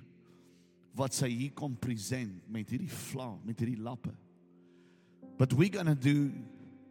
wat 0.96 1.16
sy 1.16 1.28
hier 1.32 1.52
kom 1.56 1.76
present 1.80 2.48
met 2.52 2.70
hierdie 2.72 2.92
vlam, 3.12 3.42
met 3.44 3.60
hierdie 3.60 3.82
lappe. 3.84 4.14
But 5.38 5.54
we're 5.54 5.70
going 5.70 5.88
to 5.88 5.96
do 5.96 6.32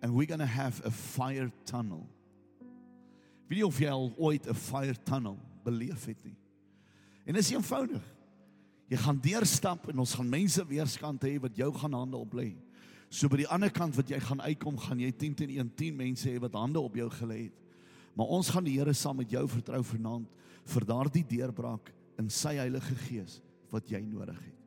and 0.03 0.14
we're 0.14 0.26
going 0.26 0.40
to 0.40 0.47
have 0.47 0.82
a 0.84 0.90
fire 0.90 1.51
tunnel. 1.64 2.07
Wie 3.49 3.64
of 3.66 3.78
jy 3.78 3.88
al 3.88 4.12
ooit 4.16 4.47
'n 4.49 4.55
fire 4.55 4.97
tunnel 5.05 5.38
beleef 5.64 6.05
het 6.05 6.24
nie. 6.24 6.36
En 7.24 7.36
is 7.36 7.51
eenvoudig. 7.51 8.03
Jy 8.88 8.97
gaan 8.97 9.20
deurstap 9.20 9.88
en 9.88 9.99
ons 9.99 10.14
gaan 10.14 10.28
mense 10.28 10.66
weerskant 10.68 11.22
hê 11.24 11.38
wat 11.40 11.57
jou 11.57 11.72
gaan 11.72 11.92
hande 11.92 12.16
op 12.16 12.34
lê. 12.34 12.55
So 13.09 13.28
by 13.28 13.36
die 13.36 13.49
ander 13.49 13.70
kant 13.70 13.97
wat 13.97 14.09
jy 14.09 14.20
gaan 14.20 14.40
uitkom, 14.40 14.78
gaan 14.78 15.01
jy 15.01 15.12
10 15.12 15.34
teen 15.34 15.51
1 15.59 15.70
10 15.76 15.97
mense 15.97 16.28
hê 16.28 16.38
wat 16.40 16.53
hande 16.53 16.80
op 16.80 16.95
jou 16.95 17.09
gelê 17.11 17.45
het. 17.45 17.61
Maar 18.14 18.26
ons 18.26 18.51
gaan 18.51 18.64
die 18.64 18.78
Here 18.78 18.92
saam 18.92 19.16
met 19.16 19.30
jou 19.30 19.47
vertrou 19.49 19.82
vanaand 19.82 20.28
vir 20.64 20.84
daardie 20.84 21.24
deurbraak 21.24 21.92
in 22.18 22.30
sy 22.30 22.57
Heilige 22.61 22.95
Gees 23.07 23.40
wat 23.70 23.88
jy 23.90 24.01
nodig 24.01 24.38
het. 24.38 24.64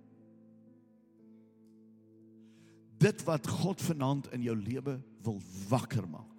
Dit 2.98 3.24
wat 3.24 3.48
God 3.48 3.82
vanaand 3.82 4.32
in 4.34 4.42
jou 4.42 4.56
lewe 4.58 4.98
wil 5.24 5.42
wakker 5.70 6.08
maak, 6.10 6.34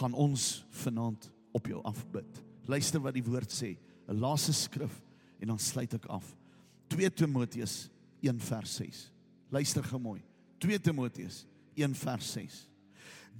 gaan 0.00 0.12
ons 0.12 0.64
vanaand 0.82 1.30
op 1.56 1.66
jou 1.66 1.80
afbid. 1.82 2.42
Luister 2.68 3.00
wat 3.02 3.16
die 3.16 3.24
woord 3.24 3.50
sê, 3.50 3.76
'n 4.08 4.20
laaste 4.20 4.52
skrif 4.52 5.02
en 5.40 5.48
dan 5.48 5.58
sluit 5.58 5.94
ek 5.94 6.06
af. 6.06 6.36
2 6.88 7.10
Timoteus 7.10 7.88
1 8.20 8.40
vers 8.40 8.74
6. 8.76 9.10
Luister 9.50 9.82
gou 9.82 10.00
mooi. 10.00 10.22
2 10.58 10.78
Timoteus 10.78 11.46
1 11.74 11.94
vers 11.94 12.32
6. 12.32 12.68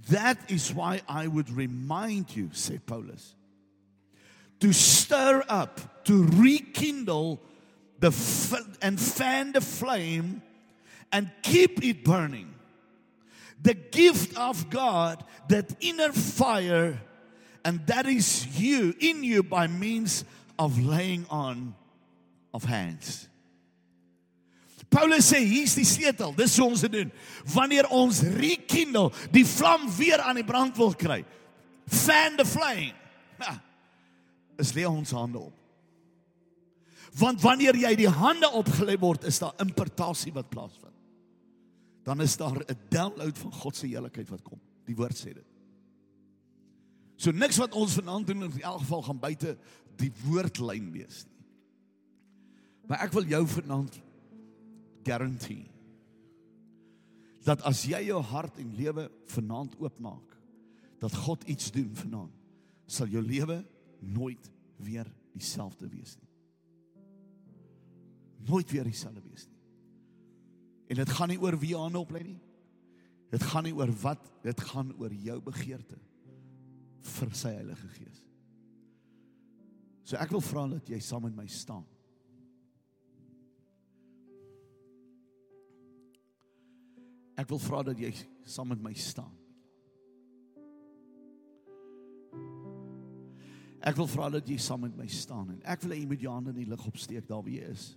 That 0.09 0.37
is 0.49 0.73
why 0.73 1.01
I 1.07 1.27
would 1.27 1.49
remind 1.49 2.35
you, 2.35 2.49
say 2.51 2.79
Paulus, 2.79 3.35
to 4.59 4.71
stir 4.71 5.43
up, 5.47 6.03
to 6.05 6.23
rekindle 6.23 7.39
the 7.99 8.11
and 8.81 8.99
fan 8.99 9.51
the 9.51 9.61
flame 9.61 10.41
and 11.11 11.29
keep 11.41 11.83
it 11.83 12.03
burning. 12.03 12.53
The 13.61 13.73
gift 13.73 14.37
of 14.37 14.69
God, 14.69 15.23
that 15.49 15.75
inner 15.79 16.11
fire, 16.11 16.99
and 17.63 17.85
that 17.87 18.07
is 18.07 18.47
you, 18.59 18.95
in 18.99 19.23
you 19.23 19.43
by 19.43 19.67
means 19.67 20.25
of 20.57 20.83
laying 20.83 21.25
on 21.29 21.75
of 22.53 22.63
hands. 22.63 23.27
Paulus 24.91 25.29
sê 25.31 25.39
hier's 25.39 25.77
die 25.77 25.87
sleutel. 25.87 26.33
Dis 26.35 26.57
hoe 26.59 26.67
ons 26.67 26.81
dit 26.83 26.91
doen. 26.91 27.11
Wanneer 27.53 27.87
ons 27.95 28.19
rekindle, 28.35 29.07
die 29.31 29.45
vlam 29.47 29.87
weer 29.95 30.19
aan 30.19 30.41
die 30.41 30.47
brand 30.47 30.75
wil 30.75 30.91
kry. 30.99 31.21
Fan 31.87 32.35
the 32.35 32.45
flame. 32.45 32.91
Ja, 33.39 33.55
is 34.59 34.73
lê 34.75 34.83
ons 34.89 35.13
hande 35.15 35.39
op. 35.39 35.55
Want 37.17 37.41
wanneer 37.43 37.75
jy 37.79 37.93
die 38.03 38.11
hande 38.11 38.51
opgelê 38.55 38.97
word, 38.99 39.23
is 39.27 39.39
daar 39.39 39.55
impartasie 39.63 40.31
wat 40.35 40.51
plaasvind. 40.51 40.91
Dan 42.03 42.21
is 42.21 42.37
daar 42.37 42.57
'n 42.57 42.77
download 42.89 43.37
van 43.37 43.53
God 43.53 43.75
se 43.75 43.87
heiligheid 43.87 44.29
wat 44.29 44.41
kom. 44.41 44.59
Die 44.85 44.95
woord 44.95 45.17
sê 45.17 45.33
dit. 45.33 45.45
So 47.15 47.31
niks 47.31 47.57
wat 47.57 47.73
ons 47.73 47.93
vanaand 47.93 48.27
doen 48.27 48.43
in 48.43 48.61
elk 48.61 48.79
geval 48.79 49.01
gaan 49.01 49.19
buite 49.19 49.57
die 49.95 50.11
woordlyn 50.23 50.91
wees 50.91 51.25
nie. 51.25 51.45
Maar 52.87 53.05
ek 53.05 53.13
wil 53.13 53.27
jou 53.29 53.47
vanaand 53.47 54.01
guarantee 55.03 55.69
dat 57.45 57.61
as 57.65 57.83
jy 57.89 58.03
jou 58.05 58.19
hart 58.21 58.57
en 58.61 58.75
lewe 58.77 59.07
vanaand 59.33 59.77
oopmaak, 59.81 60.35
dat 61.01 61.15
God 61.25 61.43
iets 61.49 61.71
doen 61.73 61.89
vanaand, 61.97 62.33
sal 62.85 63.09
jou 63.09 63.23
lewe 63.25 63.63
nooit 63.99 64.51
weer 64.77 65.07
dieselfde 65.33 65.89
wees 65.89 66.17
nie. 66.19 66.29
Nooit 68.45 68.69
weer 68.73 68.85
dieselfde 68.85 69.23
wees 69.25 69.47
nie. 69.47 69.50
En 70.91 70.99
dit 70.99 71.11
gaan 71.15 71.31
nie 71.31 71.39
oor 71.39 71.55
wie 71.59 71.75
aan 71.77 71.95
op 71.95 72.11
lê 72.11 72.23
nie. 72.25 72.39
Dit 73.31 73.43
gaan 73.47 73.63
nie 73.63 73.75
oor 73.75 73.91
wat, 74.01 74.25
dit 74.43 74.63
gaan 74.71 74.91
oor 74.99 75.13
jou 75.15 75.37
begeerte 75.45 75.95
vir 77.15 77.31
sy 77.33 77.53
Heilige 77.55 77.87
Gees. 77.95 78.19
So 80.03 80.19
ek 80.19 80.33
wil 80.35 80.43
vra 80.43 80.65
dat 80.73 80.89
jy 80.91 80.99
saam 80.99 81.23
met 81.23 81.37
my 81.37 81.47
staan. 81.47 81.85
Ek 87.39 87.47
wil 87.49 87.61
vra 87.63 87.79
dat 87.87 88.01
jy 88.03 88.11
saam 88.43 88.73
met 88.73 88.83
my 88.83 88.91
staan. 88.99 89.31
Ek 93.81 93.95
wil 93.97 94.11
vra 94.11 94.27
dat 94.35 94.49
jy 94.51 94.59
saam 94.61 94.83
met 94.85 94.99
my 94.99 95.07
staan 95.09 95.55
en 95.55 95.63
ek 95.63 95.81
wil 95.81 95.95
hê 95.95 96.03
jy 96.03 96.11
moet 96.11 96.21
jou 96.27 96.35
hande 96.35 96.51
in 96.53 96.59
die 96.59 96.69
lug 96.69 96.83
opsteek 96.91 97.25
daar 97.31 97.41
waar 97.41 97.55
jy 97.55 97.71
is. 97.71 97.87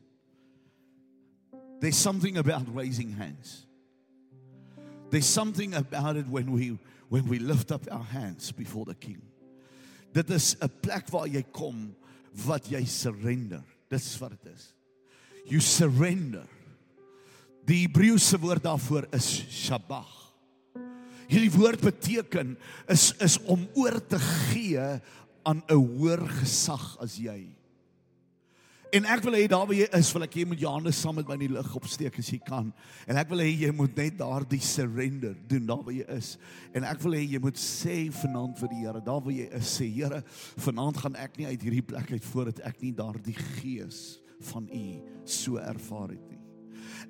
There's 1.80 1.96
something 1.96 2.36
about 2.36 2.62
raising 2.74 3.12
hands. 3.12 3.66
There's 5.10 5.26
something 5.26 5.74
about 5.74 6.16
it 6.16 6.26
when 6.28 6.52
we 6.52 6.78
when 7.08 7.28
we 7.28 7.38
lift 7.38 7.70
up 7.70 7.82
our 7.90 8.02
hands 8.02 8.50
before 8.50 8.84
the 8.84 8.94
king. 8.94 9.22
Dit 10.12 10.30
is 10.30 10.56
'n 10.60 10.70
plek 10.80 11.10
waar 11.10 11.26
jy 11.26 11.44
kom 11.52 11.94
wat 12.46 12.70
jy 12.70 12.84
surrender. 12.84 13.62
Dis 13.90 14.18
wat 14.18 14.30
dit 14.30 14.52
is. 14.54 14.74
You 15.46 15.60
surrender. 15.60 16.46
Die 17.66 17.86
Hebreëse 17.86 18.38
woord 18.40 18.62
daarvoor 18.62 19.06
is 19.12 19.44
shabach. 19.48 20.32
Hierdie 21.28 21.52
woord 21.52 21.80
beteken 21.80 22.56
is 22.88 23.12
is 23.20 23.38
om 23.48 23.68
oor 23.74 24.00
te 24.06 24.18
gee 24.18 25.00
aan 25.44 25.62
'n 25.68 25.74
hoër 25.74 26.26
gesag 26.40 26.96
as 27.00 27.16
jy. 27.16 27.48
En 28.92 29.06
ek 29.10 29.24
wil 29.26 29.36
hê 29.38 29.46
daar 29.50 29.64
waar 29.66 29.76
jy 29.76 29.86
is, 29.96 30.10
wil 30.14 30.26
ek 30.26 30.36
jy 30.38 30.44
moet 30.48 30.60
jou 30.62 30.70
hande 30.70 30.92
saam 30.94 31.16
met 31.18 31.28
my 31.28 31.36
in 31.38 31.44
die 31.46 31.54
lug 31.54 31.70
opsteek 31.78 32.18
as 32.20 32.30
jy 32.30 32.38
kan. 32.44 32.68
En 33.10 33.18
ek 33.20 33.30
wil 33.32 33.42
hê 33.42 33.48
jy 33.64 33.70
moet 33.74 33.96
net 33.98 34.18
daardie 34.20 34.60
surrender 34.62 35.34
doen 35.50 35.66
daar 35.70 35.82
waar 35.86 35.96
jy 35.96 36.06
is. 36.16 36.34
En 36.76 36.86
ek 36.88 37.02
wil 37.04 37.16
hê 37.18 37.24
jy 37.34 37.40
moet 37.42 37.58
sê 37.60 37.96
vanaand 38.22 38.60
vir 38.60 38.72
die 38.74 38.82
Here, 38.84 39.00
daar 39.04 39.24
waar 39.24 39.34
jy 39.34 39.48
is, 39.56 39.72
sê 39.78 39.88
Here, 39.88 40.20
vanaand 40.66 41.00
gaan 41.02 41.18
ek 41.24 41.40
nie 41.40 41.48
uit 41.48 41.66
hierdie 41.66 41.86
plek 41.94 42.12
uit 42.12 42.30
voordat 42.32 42.62
ek 42.68 42.82
nie 42.84 42.94
daardie 42.96 43.38
gees 43.58 44.04
van 44.52 44.68
U 44.68 44.86
so 45.24 45.58
ervaar 45.62 46.12
het 46.14 46.24
nie. 46.28 46.33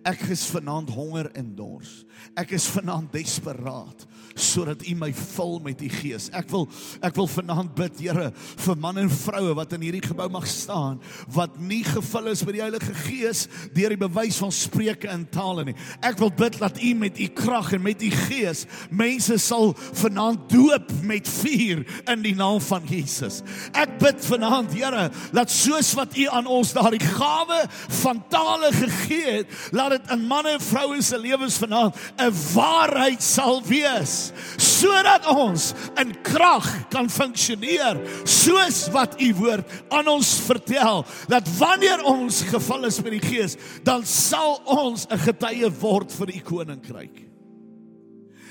Ek 0.04 0.26
is 0.34 0.44
vanaand 0.52 0.90
honger 0.92 1.30
en 1.38 1.54
dors. 1.56 2.02
Ek 2.36 2.52
is 2.56 2.68
vanaand 2.68 3.12
desperaat 3.14 4.04
sodat 4.34 4.82
U 4.82 4.94
my 4.98 5.12
vul 5.14 5.60
met 5.62 5.82
U 5.84 5.88
Gees. 6.00 6.26
Ek 6.34 6.48
wil 6.50 6.64
ek 7.06 7.14
wil 7.18 7.28
vanaand 7.30 7.74
bid, 7.78 8.00
Here, 8.04 8.32
vir 8.34 8.78
man 8.82 8.98
en 9.00 9.10
vroue 9.10 9.54
wat 9.56 9.72
in 9.76 9.84
hierdie 9.86 10.02
gebou 10.02 10.26
mag 10.32 10.46
staan 10.50 10.98
wat 11.32 11.54
nie 11.62 11.84
gevul 11.86 12.32
is 12.32 12.42
met 12.44 12.56
die 12.56 12.62
Heilige 12.64 12.94
Gees 13.04 13.44
deur 13.76 13.94
die 13.94 14.00
bewys 14.00 14.40
van 14.42 14.50
spreuke 14.54 15.08
in 15.12 15.22
tale 15.32 15.64
nie. 15.68 15.76
Ek 16.04 16.18
wil 16.20 16.32
bid 16.34 16.58
dat 16.60 16.80
U 16.82 16.90
met 16.98 17.20
U 17.22 17.28
krag 17.38 17.72
en 17.78 17.84
met 17.86 18.02
U 18.02 18.10
Gees 18.26 18.64
mense 18.90 19.38
sal 19.42 19.72
vanaand 20.02 20.48
doop 20.50 20.90
met 21.06 21.30
vuur 21.30 21.84
in 22.10 22.26
die 22.26 22.34
naam 22.36 22.58
van 22.66 22.84
Jesus. 22.90 23.40
Ek 23.72 23.96
bid 24.02 24.20
vanaand, 24.26 24.74
Here, 24.74 25.06
dat 25.36 25.52
soos 25.54 25.92
wat 25.94 26.18
U 26.18 26.26
aan 26.34 26.50
ons 26.50 26.74
daardie 26.74 27.02
gawe 27.04 27.62
van 28.02 28.24
tale 28.32 28.72
gegee 28.74 29.38
het, 29.40 29.58
laat 29.70 29.93
dit 29.94 30.12
in 30.14 30.24
manne 30.28 30.54
en 30.54 30.62
vroue 30.62 31.02
se 31.02 31.18
lewens 31.18 31.58
vanaand 31.62 31.96
'n 32.18 32.32
waarheid 32.54 33.22
sal 33.22 33.62
wees 33.66 34.32
sodat 34.58 35.26
ons 35.26 35.72
in 36.00 36.14
krag 36.22 36.68
kan 36.90 37.10
funksioneer 37.10 38.00
soos 38.24 38.88
wat 38.94 39.20
u 39.20 39.34
woord 39.34 39.66
aan 39.88 40.08
ons 40.08 40.40
vertel 40.46 41.04
dat 41.28 41.48
wanneer 41.58 42.02
ons 42.04 42.42
gevul 42.50 42.84
is 42.90 43.00
met 43.02 43.14
die 43.20 43.28
gees 43.28 43.56
dan 43.82 44.04
sal 44.06 44.60
ons 44.64 45.06
'n 45.10 45.18
getuie 45.18 45.70
word 45.80 46.12
vir 46.12 46.34
u 46.34 46.40
koninkryk. 46.40 47.22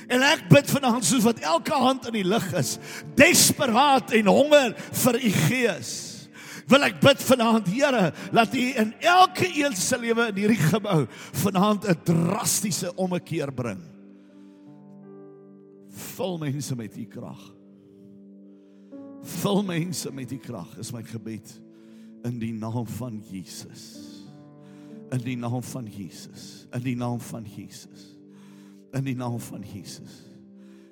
En 0.08 0.22
ek 0.22 0.50
bid 0.50 0.68
vanaand 0.70 1.06
soos 1.06 1.24
wat 1.24 1.40
elke 1.40 1.74
hand 1.74 2.08
in 2.10 2.18
die 2.18 2.28
lug 2.28 2.54
is, 2.60 2.78
desperaat 3.16 4.12
en 4.12 4.28
honger 4.28 4.76
vir 5.04 5.16
u 5.16 5.32
gees 5.48 5.92
wil 6.68 6.86
ek 6.88 7.00
bid 7.04 7.24
vanaand 7.24 7.68
Here 7.68 8.12
dat 8.32 8.54
U 8.56 8.66
in 8.84 8.94
elke 9.00 9.48
een 9.48 9.76
se 9.76 9.98
lewe 9.98 10.28
in 10.32 10.40
hierdie 10.44 10.62
gebou 10.70 11.06
vanaand 11.44 11.88
'n 11.90 12.00
drastiese 12.04 12.94
ommekeer 12.96 13.52
bring. 13.54 13.82
Vul 16.16 16.38
mense 16.38 16.76
met 16.76 16.98
U 16.98 17.06
krag. 17.06 17.42
Vul 19.22 19.64
mense 19.64 20.12
met 20.12 20.32
U 20.32 20.38
krag 20.38 20.78
is 20.78 20.92
my 20.92 21.04
gebed 21.04 21.62
in 22.24 22.40
die 22.40 22.54
naam 22.54 22.88
van 22.88 23.22
Jesus. 23.30 24.00
In 25.12 25.22
die 25.22 25.38
naam 25.38 25.62
van 25.64 25.86
Jesus. 25.86 26.66
In 26.74 26.82
die 26.82 26.96
naam 26.96 27.20
van 27.20 27.46
Jesus. 27.46 28.18
In 28.94 29.04
die 29.04 29.16
naam 29.16 29.40
van 29.40 29.62
Jesus. 29.62 30.24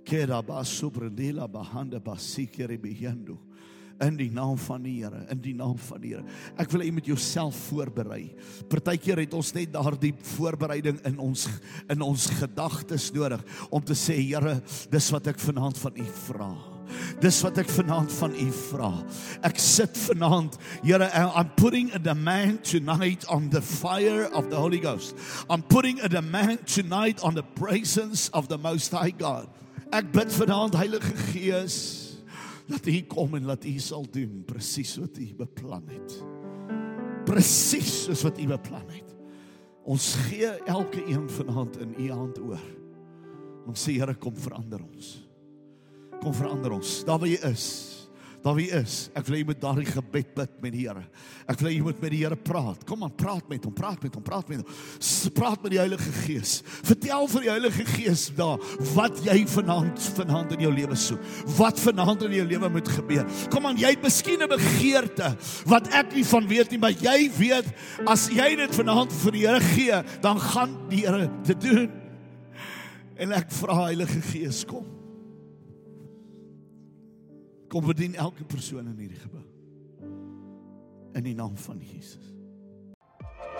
Kera 0.04 0.42
ba 0.42 0.64
subrendela 0.64 1.48
bahanda 1.48 2.00
basikere 2.00 2.78
bihendo. 2.78 3.40
In 4.02 4.18
die 4.18 4.32
naam 4.34 4.58
van 4.58 4.82
die 4.82 4.96
Here, 5.04 5.26
in 5.30 5.42
die 5.44 5.54
naam 5.54 5.78
van 5.78 6.02
die 6.02 6.16
Here. 6.16 6.26
Ek 6.58 6.72
wil 6.74 6.82
hê 6.82 6.90
jy 6.90 6.96
moet 6.96 7.10
jouself 7.12 7.58
voorberei. 7.68 8.32
Partykeer 8.72 9.22
het 9.22 9.36
ons 9.38 9.54
net 9.54 9.70
daardie 9.76 10.14
voorbereiding 10.34 10.98
in 11.06 11.22
ons 11.22 11.46
in 11.92 12.02
ons 12.02 12.26
gedagtes 12.40 13.12
nodig 13.14 13.46
om 13.70 13.84
te 13.86 13.98
sê 13.98 14.18
Here, 14.18 14.58
dis 14.90 15.12
wat 15.14 15.30
ek 15.30 15.42
vanaand 15.42 15.78
van 15.84 16.02
U 16.02 16.08
vra. 16.26 16.52
Dis 17.22 17.38
wat 17.46 17.62
ek 17.62 17.70
vanaand 17.72 18.12
van 18.18 18.34
U 18.36 18.50
vra. 18.58 18.92
Ek 19.48 19.62
sit 19.62 19.98
vanaand, 20.08 20.58
Here, 20.82 21.08
I'm 21.14 21.54
putting 21.56 21.94
a 21.94 22.00
demand 22.00 22.66
tonight 22.66 23.26
on 23.30 23.50
the 23.50 23.62
fire 23.62 24.26
of 24.34 24.50
the 24.50 24.58
Holy 24.58 24.80
Ghost. 24.80 25.16
I'm 25.50 25.62
putting 25.62 26.02
a 26.02 26.10
demand 26.10 26.66
tonight 26.68 27.22
on 27.24 27.36
the 27.36 27.44
presence 27.44 28.30
of 28.30 28.48
the 28.48 28.58
Most 28.58 28.92
High 28.92 29.14
God. 29.14 29.48
Ek 29.94 30.10
bid 30.12 30.32
vanaand 30.34 30.74
Heilige 30.80 31.14
Gees 31.32 32.01
dat 32.72 32.88
U 32.88 32.98
kom 33.12 33.36
en 33.38 33.50
dat 33.50 33.66
U 33.68 33.74
sal 33.80 34.06
doen 34.12 34.44
presies 34.48 34.96
wat 35.02 35.18
U 35.22 35.28
beplan 35.44 35.88
het. 35.92 36.20
Presies 37.30 38.04
soos 38.06 38.24
wat 38.28 38.40
U 38.42 38.48
beplan 38.52 38.88
het. 38.90 39.16
Ons 39.88 40.14
gee 40.28 40.50
elke 40.70 41.04
een 41.10 41.28
vanaand 41.30 41.80
in 41.82 41.98
U 41.98 42.12
hand 42.12 42.40
oor. 42.40 42.70
Ons 43.70 43.84
sê 43.86 43.98
Here 43.98 44.16
kom 44.18 44.36
verander 44.38 44.82
ons 44.82 45.20
kom 46.22 46.34
verander 46.38 46.76
ons. 46.76 47.02
Daar 47.06 47.20
waar 47.22 47.30
jy 47.30 47.40
is, 47.50 47.66
daar 48.42 48.58
jy 48.58 48.68
is. 48.82 48.96
Ek 49.18 49.28
wil 49.28 49.38
jy 49.38 49.46
moet 49.46 49.60
daardie 49.62 49.88
gebed 49.88 50.32
bid 50.38 50.54
met 50.64 50.74
die 50.74 50.86
Here. 50.88 51.04
Ek 51.50 51.60
wil 51.62 51.70
jy 51.72 51.82
moet 51.86 52.00
met 52.02 52.14
die 52.14 52.22
Here 52.24 52.38
praat. 52.38 52.86
Kom 52.90 53.04
aan, 53.06 53.14
praat 53.18 53.48
met 53.52 53.66
hom, 53.68 53.74
praat 53.78 54.02
met 54.02 54.16
hom, 54.18 54.24
praat 54.26 54.50
met 54.50 54.64
hom. 54.64 55.34
Praat 55.38 55.62
met 55.62 55.76
die 55.76 55.80
Heilige 55.82 56.14
Gees. 56.24 56.54
Vertel 56.88 57.28
vir 57.34 57.46
die 57.46 57.52
Heilige 57.52 57.86
Gees 57.92 58.28
daar 58.38 58.62
wat 58.96 59.22
jy 59.26 59.38
vanaand 59.52 60.08
vanaand 60.18 60.56
in 60.58 60.66
jou 60.66 60.72
lewe 60.74 60.98
soek. 61.00 61.28
Wat 61.58 61.82
vanaand 61.82 62.26
in 62.28 62.38
jou 62.40 62.48
lewe 62.50 62.72
moet 62.78 62.94
gebeur. 62.98 63.28
Kom 63.54 63.70
aan, 63.70 63.80
jy 63.82 63.94
het 63.94 64.06
miskien 64.06 64.42
'n 64.42 64.50
begeerte 64.50 65.36
wat 65.70 65.88
ek 65.94 66.16
nie 66.16 66.26
van 66.26 66.48
weet 66.48 66.72
nie, 66.72 66.80
maar 66.80 66.96
jy 66.98 67.30
weet 67.38 67.68
as 68.08 68.30
jy 68.30 68.56
dit 68.56 68.76
vanaand 68.76 69.12
vir 69.12 69.32
die 69.32 69.46
Here 69.48 69.60
gee, 69.60 70.04
dan 70.22 70.40
gaan 70.40 70.78
die 70.90 71.06
Here 71.06 71.30
dit 71.44 71.62
doen. 71.62 71.92
En 73.18 73.32
ek 73.32 73.52
vra 73.52 73.86
Heilige 73.86 74.22
Gees 74.22 74.66
kom 74.66 75.01
kom 77.72 77.88
bedien 77.88 78.18
elke 78.20 78.44
persoon 78.44 78.90
in 78.92 78.98
hierdie 79.00 79.22
gebou. 79.22 79.46
In 81.16 81.24
die 81.24 81.36
naam 81.36 81.56
van 81.56 81.80
Jesus. 81.80 82.32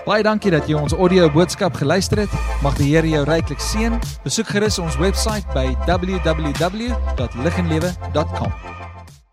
Baie 0.06 0.24
dankie 0.26 0.52
dat 0.52 0.68
jy 0.68 0.76
ons 0.80 0.94
audio 0.98 1.30
boodskap 1.32 1.76
geluister 1.78 2.18
het. 2.26 2.34
Mag 2.66 2.76
die 2.80 2.90
Here 2.90 3.08
jou 3.08 3.24
ryklik 3.30 3.60
seën. 3.62 4.00
Besoek 4.26 4.48
gerus 4.56 4.80
ons 4.82 4.98
webwerf 5.00 5.46
by 5.56 5.68
www.liginlewe.com. 5.86 8.81